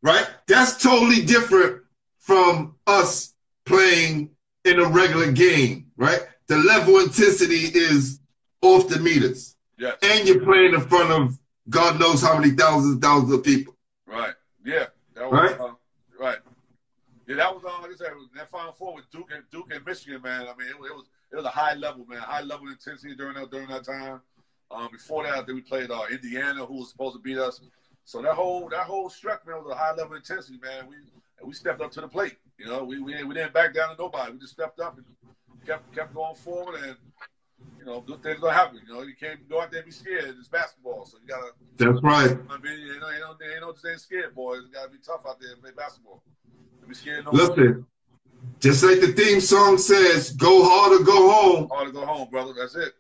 [0.03, 0.27] right?
[0.47, 1.83] That's totally different
[2.19, 3.35] from us
[3.67, 4.31] playing
[4.65, 6.21] in a regular game, right?
[6.47, 8.21] The level intensity is
[8.63, 9.57] off the meters.
[9.79, 9.97] Yes.
[10.03, 13.77] And you're playing in front of God knows how many thousands and thousands of people.
[14.07, 14.35] Right.
[14.65, 14.87] Yeah.
[15.15, 15.61] That was, Right?
[15.61, 15.75] Uh,
[16.19, 16.39] right.
[17.29, 19.85] Yeah, that was uh, like I said, that Final Four with Duke and Duke and
[19.87, 20.43] Michigan, man.
[20.43, 23.15] I mean, it, was- it was it was a high level, man, high level intensity
[23.15, 24.21] during that during that time.
[24.71, 27.61] Um, before that, I think we played uh, Indiana, who was supposed to beat us.
[28.05, 30.87] So that whole that whole stretch, man, was a high level intensity, man.
[30.89, 30.97] We
[31.47, 32.37] we stepped up to the plate.
[32.59, 34.33] You know, we we, we didn't back down to nobody.
[34.33, 35.07] We just stepped up and
[35.65, 36.97] kept kept going forward, and
[37.85, 38.81] you know, good things gonna happen.
[38.87, 40.37] You know, you can't go out there and be scared.
[40.39, 41.51] It's basketball, so you gotta.
[41.79, 42.39] That's right.
[42.49, 44.61] I mean, you know, you know, you know, just ain't scared, boys.
[44.67, 46.23] You gotta be tough out there and play basketball.
[46.81, 47.41] Don't be scared no more.
[47.41, 47.87] Listen,
[48.61, 51.69] just like the theme song says, go hard or go home.
[51.71, 52.53] Hard to go home, brother.
[52.57, 52.93] That's it.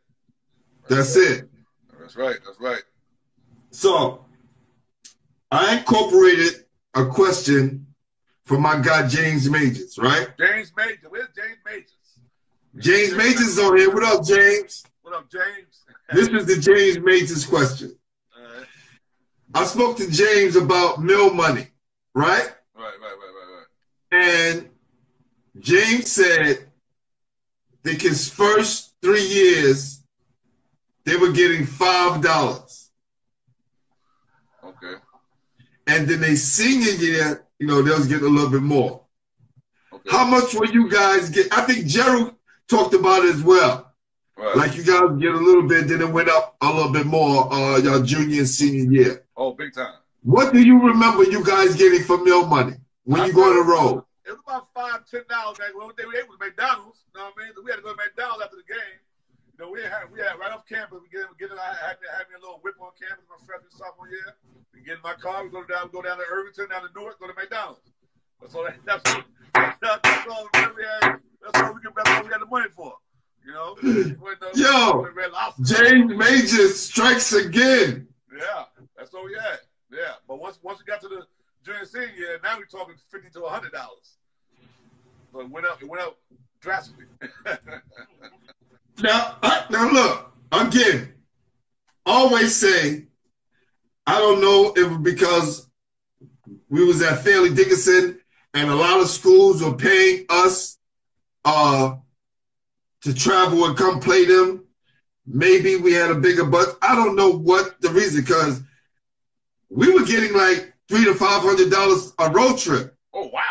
[0.88, 1.48] That's it.
[2.00, 2.38] That's right.
[2.44, 2.82] That's right.
[3.70, 4.24] So
[5.52, 6.64] I incorporated
[6.94, 7.86] a question
[8.44, 10.28] from my guy James Majors, right?
[10.38, 10.98] James Majors.
[11.08, 12.01] Where's James Majors?
[12.78, 13.92] James Majors is on here.
[13.92, 14.84] What up, James?
[15.02, 15.84] What up, James?
[16.12, 17.96] This is the James Majors question.
[19.54, 21.68] I spoke to James about mill money,
[22.14, 22.44] right?
[22.44, 23.32] right, right, right,
[24.12, 24.24] right, right.
[24.24, 24.70] And
[25.58, 26.70] James said
[27.82, 30.02] that his first three years,
[31.04, 32.90] they were getting five dollars.
[34.62, 34.94] Okay.
[35.86, 39.02] And then they senior year, you know, they was getting a little bit more.
[39.92, 40.10] Okay.
[40.10, 41.52] How much were you guys get?
[41.52, 42.34] I think Gerald
[42.68, 43.92] talked about it as well.
[44.36, 44.56] right.
[44.56, 47.52] Like you guys get a little bit, then it went up a little bit more,
[47.52, 49.24] uh, your junior and senior year.
[49.36, 49.94] oh, big time.
[50.22, 53.66] What do you remember you guys getting for meal money when you go on the
[53.66, 54.04] road?
[54.24, 57.02] It was about five, ten dollars back when they were able to McDonald's.
[57.10, 57.52] You know what I mean?
[57.58, 59.02] We had to go to McDonald's after the game.
[59.58, 61.02] You know, we had we had right off campus.
[61.02, 63.74] We get get in, I had, had me a little whip on campus my freshman
[63.74, 64.30] sophomore year.
[64.70, 65.42] We get in my car.
[65.42, 67.82] We go down, go down to Irvington, down to Newark, go to McDonald's.
[68.38, 68.62] That's all.
[68.62, 69.02] That, that's,
[69.54, 71.18] that's, all we had.
[71.42, 71.80] That's all we.
[71.94, 72.94] That's all we got the money for.
[73.44, 73.76] You know.
[74.54, 75.06] Yo,
[75.62, 78.06] James Majors strikes again.
[78.36, 78.64] Yeah,
[78.96, 79.58] that's all we had.
[79.90, 81.26] Yeah, but once once we got to the
[81.64, 84.16] junior senior year, now we're talking fifty to hundred dollars.
[85.32, 85.82] So it went up.
[85.82, 86.18] It went up
[86.60, 87.06] drastically.
[89.00, 91.14] Now, I, now look again.
[92.04, 93.06] Always say,
[94.06, 95.68] I don't know if because
[96.68, 98.20] we was at Fairleigh Dickinson
[98.54, 100.78] and a lot of schools were paying us
[101.44, 101.96] uh,
[103.02, 104.64] to travel and come play them.
[105.26, 106.74] Maybe we had a bigger budget.
[106.82, 108.60] I don't know what the reason because
[109.70, 112.94] we were getting like three to five hundred dollars a road trip.
[113.14, 113.42] oh wow!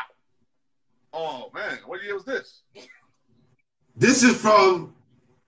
[1.13, 2.61] Oh man, what year was this?
[3.95, 4.93] This is from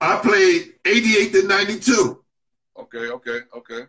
[0.00, 2.24] I played eighty eight to ninety two.
[2.78, 3.82] Okay, okay, okay.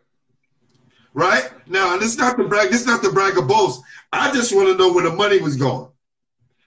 [1.15, 1.49] Right?
[1.65, 3.81] Now, this is not to brag, this is not to brag or boast.
[4.11, 5.89] I just want to know where the money was going.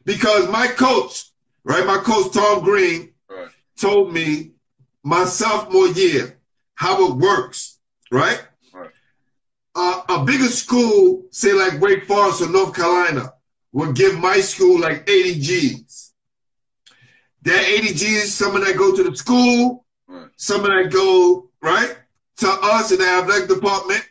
[0.05, 1.27] Because my coach,
[1.63, 4.53] right, my coach Tom Green Right, told me
[5.05, 6.39] my sophomore year
[6.75, 7.79] how it works,
[8.11, 8.43] right?
[8.73, 8.91] Right.
[9.75, 13.35] Uh, a bigger school, say like Wake Forest or North Carolina,
[13.73, 16.15] will give my school like 80 G's.
[17.43, 21.51] That 80 G's, some of that go to the school, right, some of that go
[21.61, 21.99] right
[22.39, 24.09] to us in the athletic department.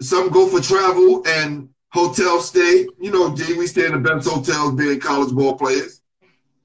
[0.00, 2.86] Some go for travel and hotel stay.
[3.00, 6.00] You know, Jay, we stay in the best hotels being college ball players.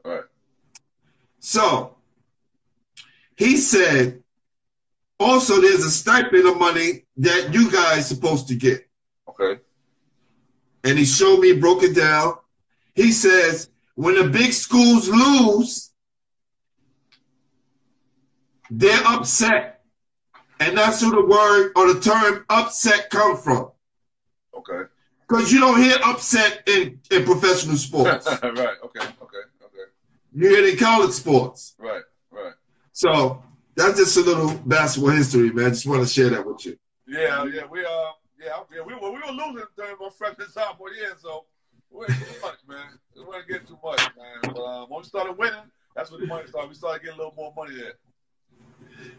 [0.04, 0.24] right.
[1.40, 1.96] So
[3.38, 4.24] he said,
[5.20, 8.88] also there's a stipend of money that you guys supposed to get.
[9.30, 9.62] Okay,
[10.84, 12.36] And he showed me, broke it down.
[12.96, 15.92] He says, when the big schools lose,
[18.70, 19.73] they're upset.
[20.60, 23.72] And that's who the word or the term upset come from.
[24.56, 24.90] Okay.
[25.28, 28.26] Because you don't hear upset in, in professional sports.
[28.44, 28.44] right.
[28.44, 29.00] Okay.
[29.00, 29.44] Okay.
[29.64, 29.90] Okay.
[30.34, 31.76] you hear it in college sports.
[31.80, 32.04] Right.
[32.32, 32.54] Right.
[32.92, 33.44] So
[33.76, 35.70] that's just a little basketball history, man.
[35.70, 36.78] Just want to share that with you.
[37.08, 37.46] Yeah.
[37.46, 37.64] Yeah.
[37.70, 38.12] We uh.
[38.40, 38.60] Yeah.
[38.74, 38.82] Yeah.
[38.86, 41.46] We were we were losing during my freshman sophomore year, so
[41.90, 43.00] we too much, man.
[43.16, 44.54] We weren't getting too much, man.
[44.54, 46.70] But um, when we started winning, that's when the money started.
[46.70, 47.94] We started getting a little more money there.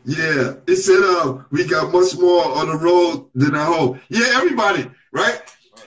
[0.04, 4.00] Yeah, it said uh, we got much more on the road than at home.
[4.08, 5.40] Yeah, everybody, right?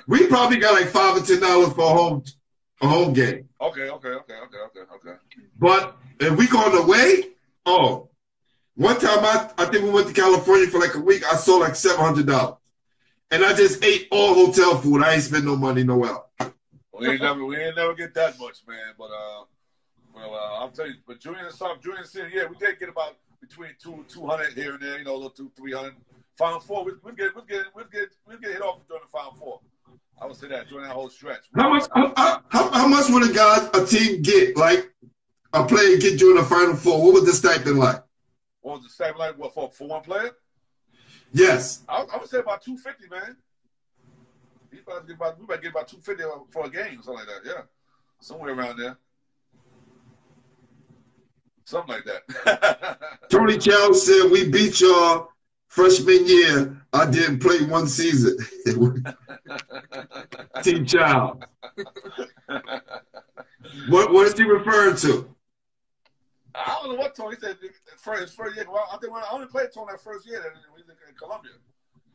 [0.07, 2.23] We probably got like five or ten dollars for a home
[2.81, 3.47] a home game.
[3.61, 3.89] Okay.
[3.89, 4.09] Okay.
[4.09, 4.33] Okay.
[4.33, 4.57] Okay.
[4.57, 4.79] Okay.
[4.95, 5.17] Okay.
[5.59, 7.29] But if we going away,
[7.65, 8.09] oh,
[8.75, 11.23] one time I I think we went to California for like a week.
[11.31, 12.57] I sold like seven hundred dollars,
[13.31, 15.03] and I just ate all hotel food.
[15.03, 16.11] I ain't spend no money nowhere.
[16.39, 16.51] else.
[16.99, 18.93] We ain't never we ain't never get that much, man.
[18.97, 19.43] But uh,
[20.15, 20.95] well, uh, I'll tell you.
[21.05, 24.53] But junior and junior and senior, yeah, we did get about between two two hundred
[24.53, 25.95] here and there, you know, a little two three hundred.
[26.37, 29.09] Final four, we'll, we get we'll get we'll get we'll get hit off during the
[29.09, 29.59] final four.
[30.21, 31.45] I would say that during that whole stretch.
[31.55, 31.85] How much?
[31.93, 34.57] How, how, how much would a guy a team get?
[34.57, 34.93] Like
[35.53, 37.03] a player get during the final four?
[37.03, 38.03] What would the stipend like?
[38.61, 39.37] What was the stipend like?
[39.37, 40.31] What for for one player?
[41.33, 41.83] Yes.
[41.87, 43.37] I, I would say about two fifty, man.
[44.71, 47.01] He's about to get about we about to get about two fifty for a game,
[47.01, 47.41] something like that.
[47.45, 47.61] Yeah,
[48.19, 48.97] somewhere around there.
[51.67, 52.97] Something like that.
[53.29, 55.27] Tony Chow said we beat y'all
[55.67, 56.81] freshman year.
[56.93, 58.37] I didn't play one season.
[60.63, 61.37] Team Chow.
[63.89, 65.29] What what is he referring to?
[66.55, 67.57] I don't know what Tony said.
[67.97, 68.65] First, first year.
[68.67, 71.51] Well, I think I only played Tony that first year that we was in Columbia.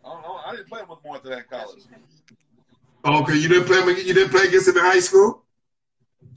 [0.04, 0.40] I don't know.
[0.44, 1.82] I didn't play him much more after that college.
[3.04, 3.88] Okay, you didn't play him.
[3.88, 5.44] You didn't play against him in high school.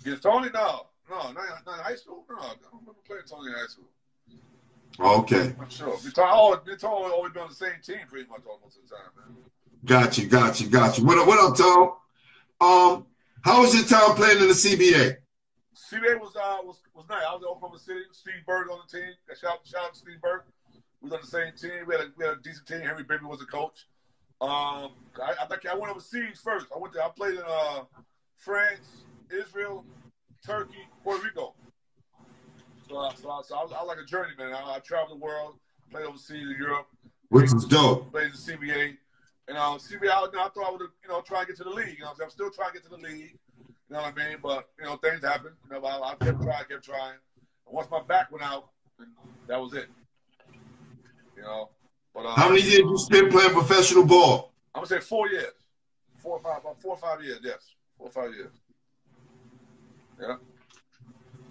[0.02, 2.26] Against Tony, no, no, not, not in high school.
[2.30, 3.86] No, I don't remember playing Tony in high school.
[5.00, 5.98] Okay, I'm sure.
[6.04, 9.36] We Tony always, been on the same team pretty much almost the time, man.
[9.84, 11.06] got you, got you, got you.
[11.06, 11.92] What up, what up, Tom?
[12.62, 13.06] Um,
[13.42, 15.18] how was your time playing in the CBA?
[15.76, 17.24] CBA was uh was was nice.
[17.28, 18.02] I was in Oklahoma City.
[18.12, 19.12] Steve Berg on the team.
[19.40, 20.42] Shout shout out to Steve Berg.
[21.02, 21.86] We was on the same team.
[21.86, 22.82] We had a, we had a decent team.
[22.82, 23.86] Henry Bibby was the coach.
[24.42, 24.92] Um,
[25.22, 26.68] I, I think I went overseas first.
[26.74, 27.84] I went to I played in uh
[28.38, 29.86] France, Israel,
[30.46, 31.54] Turkey, Puerto Rico.
[32.88, 34.54] So, I- so, I- so I, was, I was like a journeyman.
[34.54, 35.56] I, I traveled the world,
[35.92, 36.88] played overseas in Europe,
[37.30, 38.12] Which is dope.
[38.12, 38.98] played in the CBA.
[39.48, 41.70] And um, CBA, I, I thought I would, you know, try and get to the
[41.70, 41.96] league.
[41.98, 43.38] You know, I'm still trying to get to the league.
[43.88, 44.38] You know what I mean?
[44.42, 45.52] But you know, things happen.
[45.70, 47.14] You know, I, I kept trying, kept trying.
[47.68, 48.70] And once my back went out,
[49.48, 49.88] that was it.
[51.38, 51.70] You know.
[52.16, 54.54] But uh, How many years did you spent playing professional ball?
[54.74, 55.54] I'm gonna say four years,
[56.18, 57.40] four or five, about four or five years.
[57.44, 58.54] Yes, four or five years.
[60.20, 60.36] Yeah.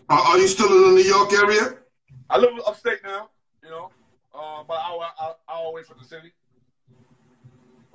[0.09, 1.79] Are, are you still in the New York area?
[2.31, 3.31] I live upstate now.
[3.63, 3.91] You know,
[4.35, 6.33] uh, but I, I, I away from the city.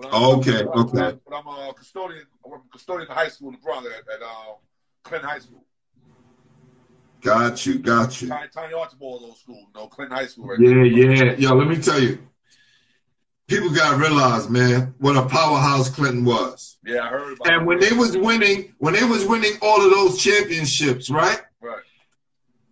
[0.03, 1.01] Okay, but okay.
[1.01, 2.23] I'm, but I'm a custodian.
[2.45, 4.55] I'm a custodian in high school in the Bronx at, at uh,
[5.03, 5.65] Clinton High School.
[7.21, 8.29] Got you, got you.
[8.29, 11.35] Tiny, Tiny Archibald old school, you know, Clinton High School right Yeah, yeah.
[11.37, 12.17] Yo, let me tell you.
[13.49, 16.77] People gotta realize, man, what a powerhouse Clinton was.
[16.85, 19.89] Yeah, I heard about And when they was winning, when they was winning all of
[19.89, 21.41] those championships, right?
[21.59, 21.81] Right.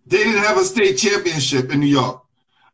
[0.06, 2.22] They didn't have a state championship in New York.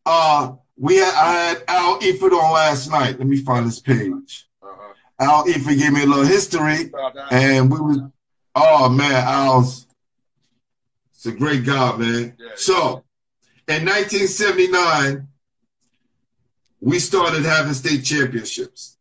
[0.04, 3.18] Uh, we had I had Al Eford on last night.
[3.18, 4.48] Let me find this page.
[4.62, 4.92] Uh-huh.
[5.18, 7.98] Al Eford gave me a little history, to- and we was,
[8.54, 9.86] oh man, Al's,
[11.14, 12.34] it's a great guy, man.
[12.38, 12.52] Yeah, yeah.
[12.56, 13.02] So,
[13.66, 15.26] in 1979,
[16.80, 18.98] we started having state championships,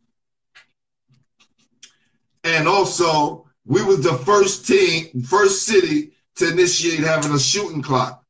[2.43, 8.23] and also we was the first team, first city to initiate having a shooting clock.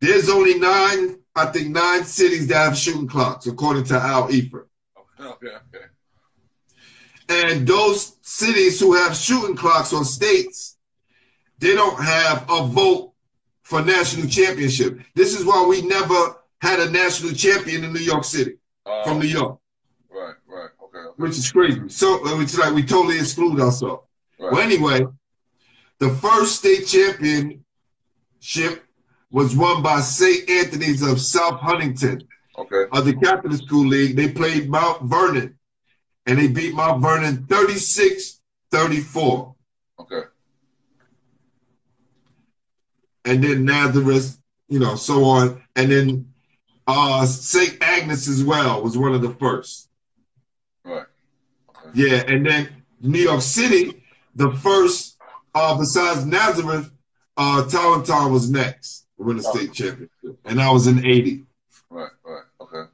[0.00, 4.64] There's only nine, I think, nine cities that have shooting clocks, according to Al Eford.
[5.20, 5.84] Okay, okay.
[7.28, 10.78] And those cities who have shooting clocks on states,
[11.58, 13.12] they don't have a vote
[13.62, 15.00] for national championship.
[15.16, 18.54] This is why we never had a national champion in New York City
[18.86, 19.58] Uh, from New York,
[20.10, 20.98] Right, right, okay.
[20.98, 21.12] okay.
[21.16, 21.88] which is crazy.
[21.88, 24.02] So it's like we totally exclude ourselves.
[24.40, 24.52] Right.
[24.52, 25.06] Well, anyway,
[25.98, 28.84] the first state championship
[29.30, 30.48] was won by St.
[30.48, 32.22] Anthony's of South Huntington
[32.56, 32.84] Okay.
[32.92, 34.16] of the Catholic School League.
[34.16, 35.56] They played Mount Vernon,
[36.26, 38.40] and they beat Mount Vernon 36
[38.70, 39.54] 34.
[40.00, 40.22] Okay.
[43.24, 45.62] and then Nazareth, you know, so on.
[45.76, 46.32] And then
[46.88, 47.76] uh St.
[47.82, 49.90] Agnes as well was one of the first.
[50.84, 51.06] Right.
[51.94, 52.68] Yeah, and then
[53.00, 54.02] New York City,
[54.34, 55.18] the first
[55.54, 56.90] uh besides Nazareth,
[57.36, 60.38] uh Tolentine was next to win the state championship.
[60.46, 61.44] And I was in 80.
[61.90, 62.90] Right, right, okay.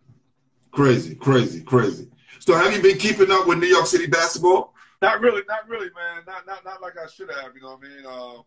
[0.72, 2.08] Crazy, crazy, crazy.
[2.40, 4.74] So have you been keeping up with New York City basketball?
[5.00, 6.22] Not really, not really, man.
[6.26, 7.54] Not not not like I should have.
[7.54, 8.06] You know what I mean?
[8.06, 8.42] Uh,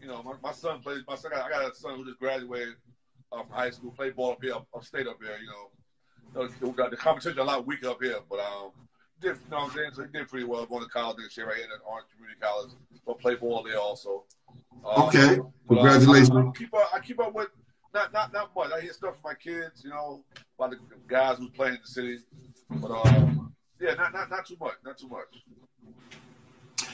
[0.00, 1.02] you know, my, my son plays.
[1.06, 2.74] My son, I got a son who just graduated
[3.34, 5.38] uh, from high school, played ball up here, up, upstate up here.
[5.38, 8.70] You know, got the competition a lot weaker up here, but um,
[9.20, 9.90] did you know what I'm saying?
[9.94, 12.40] So he did pretty well going to college next year right here at Orange Community
[12.40, 12.72] College,
[13.06, 14.24] but play ball there also.
[14.84, 15.38] Um, Okay.
[15.68, 16.30] but, uh, Congratulations.
[16.30, 16.90] I, I keep up.
[16.94, 17.48] I keep up with
[17.94, 18.72] not not not much.
[18.72, 20.24] I hear stuff from my kids, you know,
[20.58, 22.18] about the guys who's playing in the city,
[22.82, 25.42] but um, yeah, not not not too much, not too much.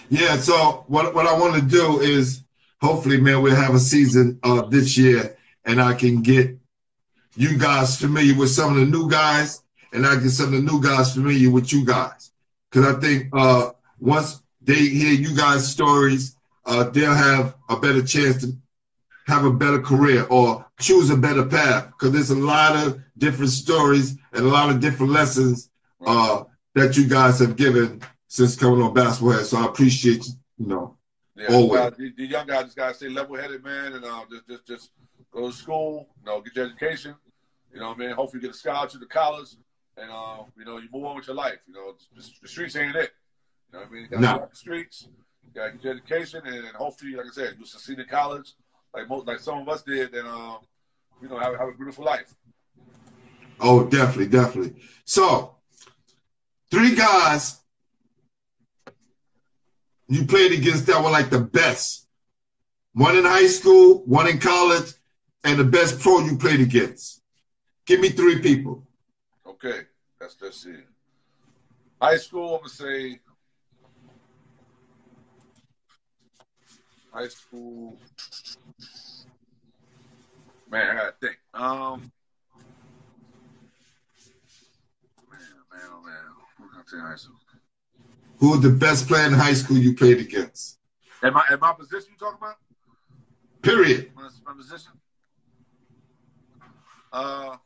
[0.09, 2.42] Yeah, so what what I want to do is
[2.81, 6.57] hopefully, man, we'll have a season uh this year and I can get
[7.37, 10.61] you guys familiar with some of the new guys and I get some of the
[10.73, 12.33] new guys familiar with you guys.
[12.73, 18.03] Cause I think uh once they hear you guys' stories, uh they'll have a better
[18.03, 18.53] chance to
[19.27, 21.92] have a better career or choose a better path.
[21.99, 25.70] Cause there's a lot of different stories and a lot of different lessons
[26.07, 26.44] uh
[26.75, 29.46] that you guys have given since coming on basketball Head.
[29.46, 30.96] So I appreciate you, you know.
[31.40, 31.81] Yeah, Always.
[31.81, 34.66] guys, the, the young guys just gotta stay level headed, man, and um, just just
[34.66, 34.90] just
[35.33, 37.14] go to school, you know, get your education.
[37.72, 38.11] You know what I mean?
[38.11, 39.50] Hopefully get a scholarship to college,
[39.96, 41.59] and um, you know, you move on with your life.
[41.66, 43.11] You know, the, the streets ain't it.
[43.72, 44.03] You know what I mean?
[44.03, 44.48] You gotta No.
[44.50, 45.09] the streets,
[45.44, 48.53] you gotta get your education, and hopefully, like I said, you succeed in college,
[48.94, 50.59] like most, like some of us did, and um,
[51.22, 52.35] you know, have, have a beautiful life.
[53.61, 54.74] Oh, definitely, definitely.
[55.05, 55.55] So,
[56.70, 57.60] three guys
[60.11, 62.09] you played against that were like the best.
[62.94, 64.92] One in high school, one in college,
[65.44, 67.23] and the best pro you played against.
[67.87, 68.83] Give me three people.
[69.46, 69.83] Okay,
[70.20, 70.75] that's let's see.
[72.03, 73.20] High school, I'm gonna say.
[77.12, 77.96] High school.
[80.68, 81.38] Man, I gotta think.
[81.55, 82.12] Um.
[85.31, 85.40] Man,
[85.73, 86.14] man, oh man.
[86.59, 87.37] What can I say high school?
[88.40, 90.79] Who was the best player in high school you played against?
[91.22, 92.57] At my at my position, you talking about?
[93.62, 94.11] Period.
[94.16, 94.92] My, my position.
[97.12, 97.57] Uh.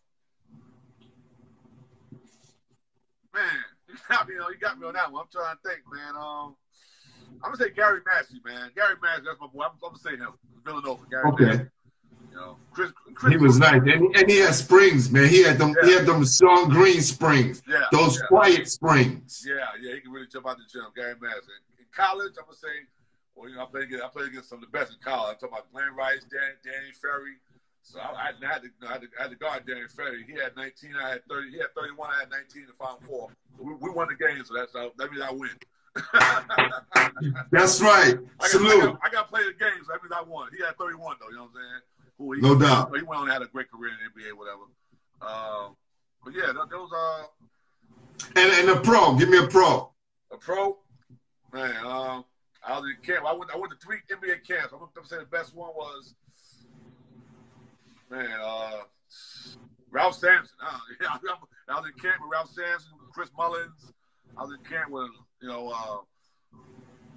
[3.32, 3.42] Man,
[3.88, 4.52] you got me on.
[4.52, 5.22] You got me on that one.
[5.22, 6.14] I'm trying to think, man.
[6.16, 6.56] Um,
[7.42, 8.70] I'm gonna say Gary Massey, man.
[8.74, 9.64] Gary Massey, that's my boy.
[9.64, 10.34] I'm, I'm gonna say him.
[10.64, 11.44] Villanova, Gary Okay.
[11.44, 11.70] Massey.
[12.35, 12.92] You Chris.
[13.14, 13.81] Chris He was nice.
[13.83, 15.29] And, and he had springs, man.
[15.29, 17.62] He had them he had them strong green springs.
[17.68, 18.27] Yeah, Those yeah.
[18.27, 19.44] quiet springs.
[19.47, 20.83] Yeah, yeah, he can really jump out the gym.
[20.97, 21.55] Gary Massey.
[21.79, 22.87] In college, I'm gonna say,
[23.37, 25.38] well, you know, I played against, I played against some of the best in college.
[25.42, 27.38] I'm talking about Glen Rice, Dan, Danny Ferry.
[27.83, 30.25] So I, I, had to, I, had to, I, had to, I guard Danny Ferry.
[30.27, 31.51] He had 19, I had 30.
[31.51, 33.29] He had 31, I had 19 in the final four.
[33.61, 35.51] We, we won the game, so that's how, that means I win.
[37.53, 38.18] That's right.
[38.18, 38.83] I got, I, Salute.
[38.83, 39.87] got, I got to play the games.
[39.87, 40.49] so that means I won.
[40.51, 41.83] He had 31, though, you know what I'm saying?
[42.18, 42.94] He, No doubt.
[42.94, 44.62] He went on and had a great career in the NBA, whatever.
[45.20, 45.77] Um,
[46.24, 47.29] but yeah, th- those are
[48.37, 49.14] And and a pro.
[49.14, 49.92] Give me a pro.
[50.33, 50.79] a pro.
[51.53, 52.24] Man, um,
[52.66, 53.24] I was in camp.
[53.27, 54.72] I went, I went to three NBA camps.
[54.72, 56.14] I'm going to say the best one was,
[58.11, 58.81] man, uh,
[59.90, 60.57] Ralph Sampson.
[60.61, 61.09] Uh, yeah,
[61.68, 63.92] I was in camp with Ralph Sampson, Chris Mullins.
[64.37, 66.59] I was in camp with, you know, uh,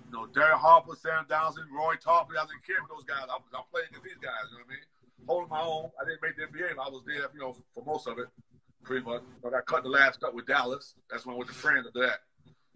[0.07, 2.39] you know, Derek Harper, Sam Dowson, Roy Tarpley.
[2.39, 3.27] I was in camp with those guys.
[3.27, 4.85] I, I played against these guys, you know what I mean?
[5.27, 5.91] Holding my own.
[5.99, 8.27] I didn't make the NBA, but I was there, you know, for most of it,
[8.83, 9.21] pretty much.
[9.43, 10.95] But I got cut the last cut with Dallas.
[11.11, 12.23] That's when I went to France after that.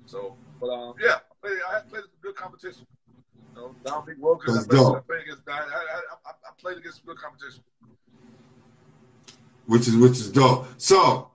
[0.06, 2.86] So, but um, yeah, I played, I played some good competition.
[3.56, 4.52] You know, Dominique Wilkins.
[4.52, 5.44] I That's played, I played against.
[5.48, 7.64] I, I, I, I played against some good competition.
[9.68, 10.68] which is which is dope.
[10.78, 11.32] So,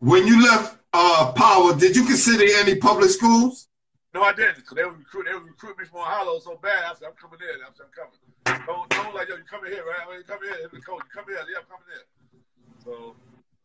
[0.00, 3.68] when you left uh, Power, did you consider any public schools?
[4.14, 4.66] No, I didn't.
[4.66, 5.26] Cause they would recruit.
[5.26, 6.84] They would recruit me from Ohio so bad.
[6.84, 9.36] I said, "I'm coming in." I said, "I'm coming." Don't, don't like yo.
[9.36, 10.06] You coming here, right?
[10.06, 10.68] I mean, you coming here.
[10.70, 11.38] The coach, you come here.
[11.48, 12.06] Yeah, I'm coming here.
[12.84, 13.16] So,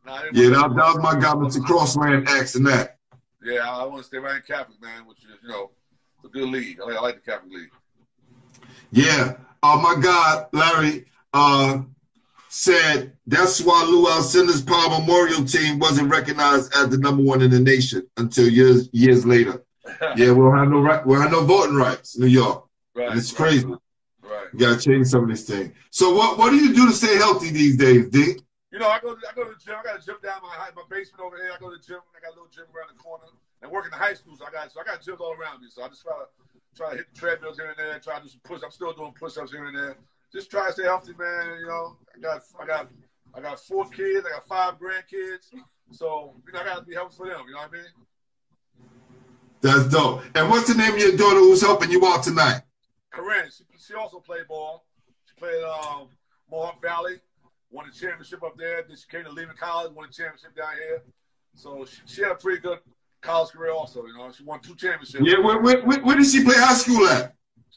[0.06, 2.98] nah, Yeah, that, that was my government to Crossland asking that.
[3.42, 5.70] Yeah, I, I want to stay right in Catholic, man, which is you know
[6.24, 6.80] a good league.
[6.80, 7.70] I like, I like the Catholic league.
[8.90, 9.36] Yeah.
[9.62, 11.82] Uh, my God, Larry uh,
[12.48, 17.50] said that's why Lou Alcindor's Power Memorial team wasn't recognized as the number one in
[17.50, 19.62] the nation until years years later.
[20.16, 22.66] Yeah, we'll have no right, we'll have no voting rights, in New York.
[22.94, 23.16] right.
[23.16, 23.66] It's right, crazy.
[23.66, 24.46] Right.
[24.52, 25.72] You gotta change some of these things.
[25.90, 28.36] So what what do you do to stay healthy these days, D?
[28.70, 29.76] You know, I go, to, I go to the gym.
[29.80, 31.50] I got a gym down my my basement over here.
[31.54, 32.00] I go to the gym.
[32.14, 33.24] I got a little gym around the corner.
[33.60, 35.62] And work in the high school, so I got so I got gyms all around
[35.62, 35.68] me.
[35.70, 36.26] So I just try to
[36.76, 37.98] try to hit the treadmills here and there.
[37.98, 38.60] Try to do some push.
[38.62, 39.96] I'm still doing push ups here and there.
[40.32, 41.58] Just try to stay healthy, man.
[41.58, 42.88] You know, I got I got
[43.34, 44.26] I got four kids.
[44.26, 45.50] I got five grandkids.
[45.90, 47.46] So you know, I got to be helpful for them.
[47.48, 47.90] You know what I mean?
[49.60, 50.22] That's dope.
[50.34, 52.62] And what's the name of your daughter who's helping you out tonight?
[53.10, 54.84] Corinne, she, she also played ball.
[55.26, 56.08] She played um,
[56.50, 57.16] Mohawk Valley.
[57.70, 58.84] won a championship up there.
[58.86, 61.02] Then she came to Lehman College, won a championship down here.
[61.54, 62.78] So she, she had a pretty good
[63.20, 64.06] college career also.
[64.06, 65.24] You know, she won two championships.
[65.26, 67.34] Yeah, where, where, where, where did she play high school at?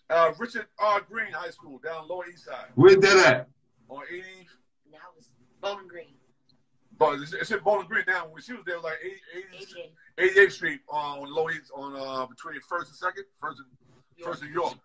[0.09, 1.01] Uh, Richard R.
[1.01, 3.47] Green High School down Lower East Side Where's that at?
[3.89, 4.23] on 80.
[4.91, 5.29] Now it's
[5.61, 6.13] Bowling Green.
[7.01, 8.27] But it's, it's in Bowling Green now.
[8.29, 9.15] When she was there, like 80,
[9.57, 10.35] 80, 88.
[10.35, 14.53] 88th Street on Lower East, on uh, between First and Second, First and First and
[14.53, 14.75] York.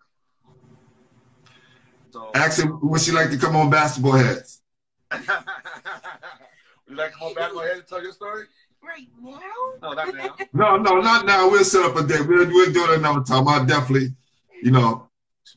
[2.09, 4.63] So, Ask her would she like to come on basketball heads?
[5.11, 5.21] would
[6.89, 8.45] you like to come on Basketball Heads and tell your story?
[8.81, 9.39] Right now?
[9.83, 10.35] No, not now.
[10.53, 11.51] No, no, not now.
[11.51, 12.19] We'll set up a day.
[12.19, 13.47] We'll, we'll do it another time.
[13.47, 14.15] I'll definitely,
[14.63, 15.07] you know.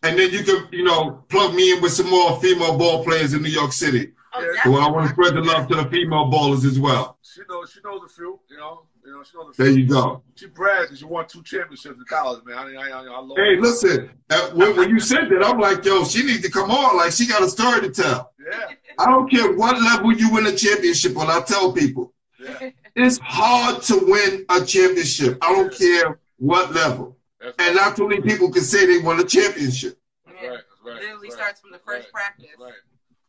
[0.02, 3.32] And then you can, you know, plug me in with some more female ball players
[3.32, 4.12] in New York City.
[4.32, 4.70] Oh, Yeah.
[4.70, 7.18] Well, I want to spread the love to the female ballers as well.
[7.22, 7.72] She knows.
[7.72, 8.38] She knows a few.
[8.48, 8.82] You know.
[9.04, 9.22] You know.
[9.24, 9.64] She knows a few.
[9.64, 10.22] There you go.
[10.36, 12.56] She brags because she won two championships in college, man.
[12.58, 13.60] I, I, I, I love Hey, her.
[13.60, 16.96] listen, uh, when, when you said that, I'm like, yo, she needs to come on.
[16.96, 18.32] Like, she got a story to tell.
[18.38, 18.68] Yeah.
[18.98, 21.28] I don't care what level you win a championship on.
[21.28, 22.70] I tell people, Yeah.
[22.94, 25.38] it's hard to win a championship.
[25.42, 27.16] I don't care what level.
[27.40, 27.86] That's And right.
[27.88, 29.98] not too many people can say they won a championship.
[30.26, 30.50] That's right.
[30.50, 30.94] That's right.
[31.02, 31.32] Literally right.
[31.32, 32.12] starts from the first Right.
[32.12, 32.46] practice.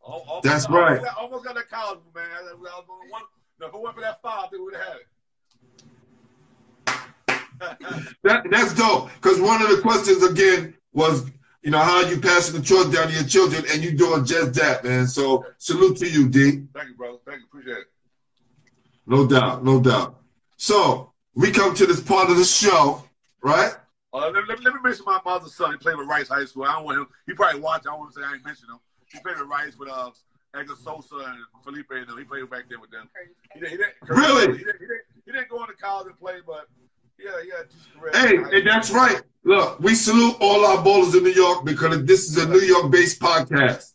[0.04, 1.02] Almost- That's almost right.
[1.04, 2.26] got- Almost got that college, man.
[2.32, 3.22] I, I, was on one,
[3.60, 5.08] no, if it went for that five, we would have had it.
[8.24, 9.12] That, that's dope.
[9.22, 11.30] Because one of the questions again was,
[11.62, 14.26] you know, how are you passing the torch down to your children, and you doing
[14.26, 15.06] just that, man.
[15.06, 16.64] So salute to you, D.
[16.74, 17.20] Thank you, brother.
[17.24, 17.46] Thank you.
[17.46, 17.88] Appreciate it.
[19.06, 20.20] No doubt, no doubt.
[20.58, 23.04] So we come to this part of the show,
[23.44, 23.74] right?
[24.12, 25.72] Uh, let, let, let me mention my mother's son.
[25.72, 26.64] He played with Rice High School.
[26.64, 27.08] I don't want him.
[27.28, 27.82] He probably watch.
[27.82, 28.80] I don't want to say I ain't mention him.
[29.12, 30.10] He played with Rice with uh,
[30.56, 32.08] Edgar Sosa and Felipe and.
[32.18, 33.10] He played back then with them.
[33.54, 34.58] He didn't, he didn't, Really?
[34.58, 36.68] He didn't, he, didn't, he didn't go into college and play, but
[37.20, 38.20] yeah, yeah.
[38.22, 39.22] Hey, and that's right.
[39.44, 43.20] Look, we salute all our ballers in New York because this is a New York-based
[43.20, 43.94] podcast,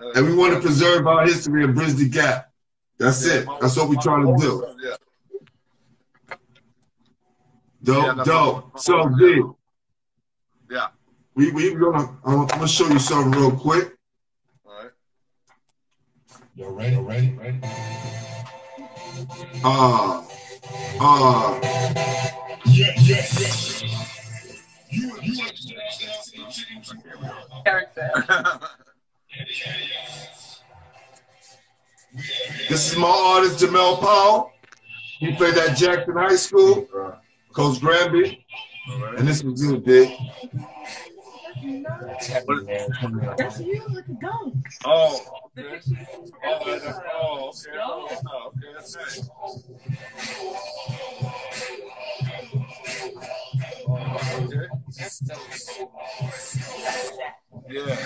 [0.00, 2.50] Uh, and we want to preserve our history and bridge the gap.
[2.98, 3.46] That's yeah, it.
[3.46, 4.64] my- That's what we're trying to do.
[4.66, 4.96] son, Yeah.
[7.82, 8.74] Dope, Yeah, dope.
[8.74, 9.42] my- So, D,
[10.70, 10.88] Yeah.
[11.34, 13.96] we we gonna I'm gonna show you something real quick.
[16.60, 16.92] All right.
[16.92, 17.28] You ready?
[17.28, 17.38] You ready?
[17.38, 17.60] Ready?
[19.62, 20.24] Uh,
[21.00, 21.60] uh,
[22.66, 23.52] Yeah, yeah, yeah.
[24.90, 25.80] You, you understand?
[27.64, 28.10] Character.
[32.68, 34.52] this is my artist Jamel Powell.
[35.18, 36.88] He played at Jackson High School,
[37.52, 38.44] Coach Granby,
[39.16, 40.16] and this was you, D.
[43.36, 43.82] That's you.
[44.84, 45.20] Oh.
[45.54, 45.80] The Okay.
[46.44, 46.92] Oh, oh, okay.
[47.14, 47.52] Oh.
[47.80, 48.78] Oh, okay.
[57.68, 57.96] Yeah.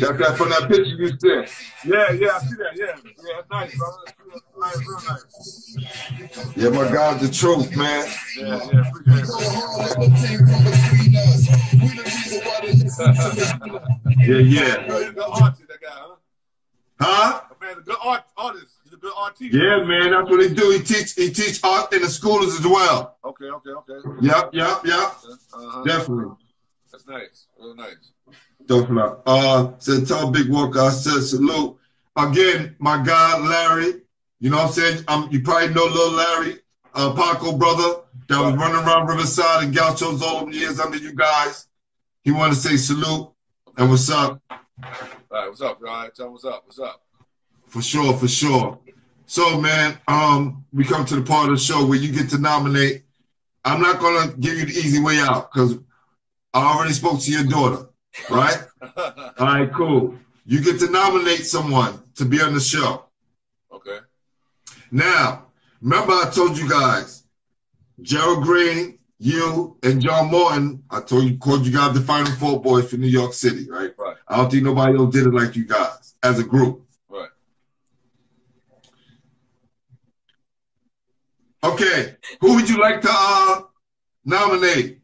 [0.00, 1.48] Got that from that picture you sent.
[1.84, 2.72] yeah, yeah, I see that.
[2.74, 4.19] Yeah, yeah, nice, brother.
[4.60, 6.56] Nice, real nice.
[6.56, 8.06] Yeah, my God, the truth, man.
[8.36, 8.90] Yeah, yeah.
[14.20, 14.98] Yeah, yeah.
[14.98, 15.88] He's a good artist, that guy,
[17.00, 17.40] huh?
[17.60, 18.66] That a good art artist.
[18.84, 19.52] He's a good artist.
[19.52, 20.10] Yeah, man.
[20.10, 20.70] That's what he do.
[20.70, 21.14] He teach.
[21.14, 23.16] He teach art in the schools as well.
[23.24, 24.08] Okay, okay, okay.
[24.20, 24.98] Yep, yep, yep.
[24.98, 25.84] Uh-huh.
[25.84, 26.34] Definitely.
[26.92, 27.46] That's nice.
[27.58, 28.12] Real nice.
[28.66, 29.18] Definitely.
[29.26, 30.80] Uh, said tall big walker.
[30.80, 31.78] I said salute
[32.16, 34.02] again, my guy Larry.
[34.40, 35.04] You know what I'm saying?
[35.06, 36.58] Um, you probably know little Larry,
[36.94, 41.12] uh, Paco brother that was running around Riverside and Gauchos all them years under you
[41.14, 41.66] guys.
[42.22, 43.30] He wanted to say salute
[43.76, 44.58] and what's up All
[45.30, 45.80] right, what's up?
[45.80, 46.62] Right, tell him what's up.
[46.66, 47.02] What's up?
[47.70, 48.78] for sure, for sure.
[49.26, 52.38] So man, um, we come to the part of the show where you get to
[52.38, 53.04] nominate.
[53.64, 55.78] I'm not gonna give you the easy way out because
[56.52, 57.88] I already spoke to your daughter,
[58.28, 58.56] right?
[58.96, 60.16] All right, cool.
[60.46, 63.04] You get to nominate someone to be on the show.
[64.92, 65.04] Okay.
[65.04, 65.46] Now,
[65.80, 67.24] remember I told you guys,
[68.02, 72.60] Gerald Greene, you, and John Morton, I told you, called you guys the Final Four
[72.60, 73.92] boys for New York City, right?
[73.98, 74.16] Right.
[74.26, 76.86] I don't think nobody else did it like you guys as a group.
[77.08, 77.28] Right.
[81.62, 83.62] Okay, who would you like to uh,
[84.24, 84.98] nominate?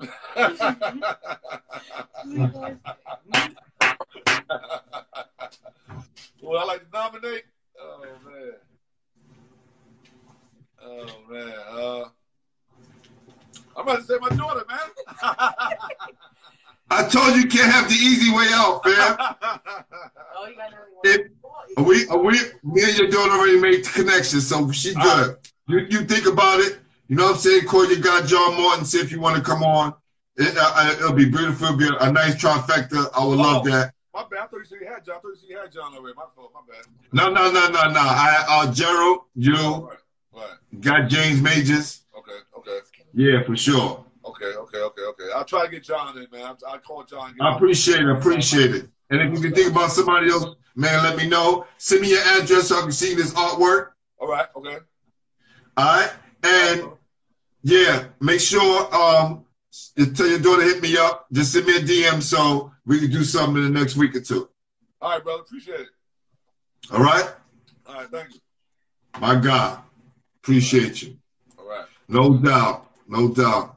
[6.42, 7.44] Would I like to nominate?
[7.82, 8.52] Oh man.
[10.82, 11.52] Oh man.
[11.70, 12.04] Uh,
[13.76, 14.78] I'm about to say my daughter, man.
[16.90, 19.16] I told you you can't have the easy way out, fam.
[20.34, 21.04] Oh, you got another one.
[21.04, 21.30] If-
[21.86, 22.38] We, we,
[22.74, 25.36] me and your daughter already made the connection, so she good.
[25.68, 26.78] You, you think about it.
[27.08, 27.66] You know what I'm saying?
[27.66, 28.84] Call your guy John Morton.
[28.84, 29.94] see if you want to come on.
[30.36, 31.66] It, uh, it'll be beautiful.
[31.68, 33.08] It'll be a, a nice trifecta.
[33.16, 33.70] I would love Oh.
[33.70, 33.94] that.
[34.14, 34.40] My bad.
[34.40, 35.16] I thought you said you had John.
[35.16, 36.14] I thought you said you had John already.
[36.16, 36.52] My fault.
[36.54, 36.84] My bad.
[37.12, 38.00] No, no, no, no, no.
[38.00, 39.88] I, uh, Gerald, All you.
[40.34, 40.80] Right.
[40.80, 42.02] got James Majors.
[42.18, 42.38] Okay.
[42.58, 42.78] Okay.
[43.14, 44.04] Yeah, for sure.
[44.24, 44.44] Okay.
[44.46, 44.78] Okay.
[44.78, 45.02] Okay.
[45.02, 45.24] Okay.
[45.34, 46.56] I'll try to get John in, man.
[46.68, 47.34] I'll call John.
[47.40, 48.08] I appreciate it.
[48.08, 48.88] Appreciate it.
[49.10, 51.66] And if you can think about somebody else, man, let me know.
[51.78, 53.90] Send me your address so I can see this artwork.
[54.18, 54.46] All right.
[54.56, 54.78] Okay.
[55.76, 56.12] All right.
[56.44, 56.90] And
[57.62, 59.44] yeah, make sure um
[59.96, 61.26] you tell your daughter hit me up.
[61.32, 64.20] Just send me a DM so we can do something in the next week or
[64.20, 64.48] two.
[65.00, 65.42] All right, brother.
[65.42, 65.88] Appreciate it.
[66.92, 67.30] All right?
[67.86, 68.08] All right.
[68.10, 68.40] Thank you.
[69.20, 69.80] My God.
[70.42, 71.16] Appreciate you.
[71.58, 71.86] All right.
[72.08, 72.90] No doubt.
[73.06, 73.76] No doubt.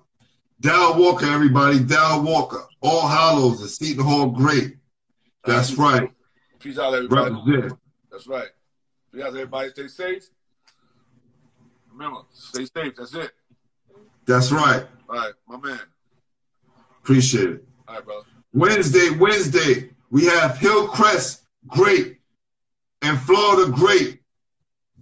[0.62, 1.80] Daryl Walker, everybody.
[1.80, 2.66] Daryl Walker.
[2.82, 4.78] All Hallows at Seton Hall Great.
[5.44, 6.10] That's right.
[6.60, 7.36] Peace out, everybody.
[7.36, 7.80] Represent.
[8.12, 8.48] That's right.
[9.14, 9.70] Peace out, everybody.
[9.70, 10.30] Stay safe.
[11.92, 12.94] Remember, stay safe.
[12.98, 13.32] That's it.
[14.26, 14.86] That's right.
[15.08, 15.80] All right, my man.
[17.02, 17.64] Appreciate it.
[17.88, 18.26] All right, brother.
[18.56, 22.20] Wednesday, Wednesday, we have Hillcrest Great
[23.02, 24.22] and Florida Great.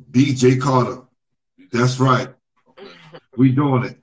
[0.09, 1.03] BJ Carter.
[1.71, 2.29] That's right.
[3.37, 4.02] We doing it.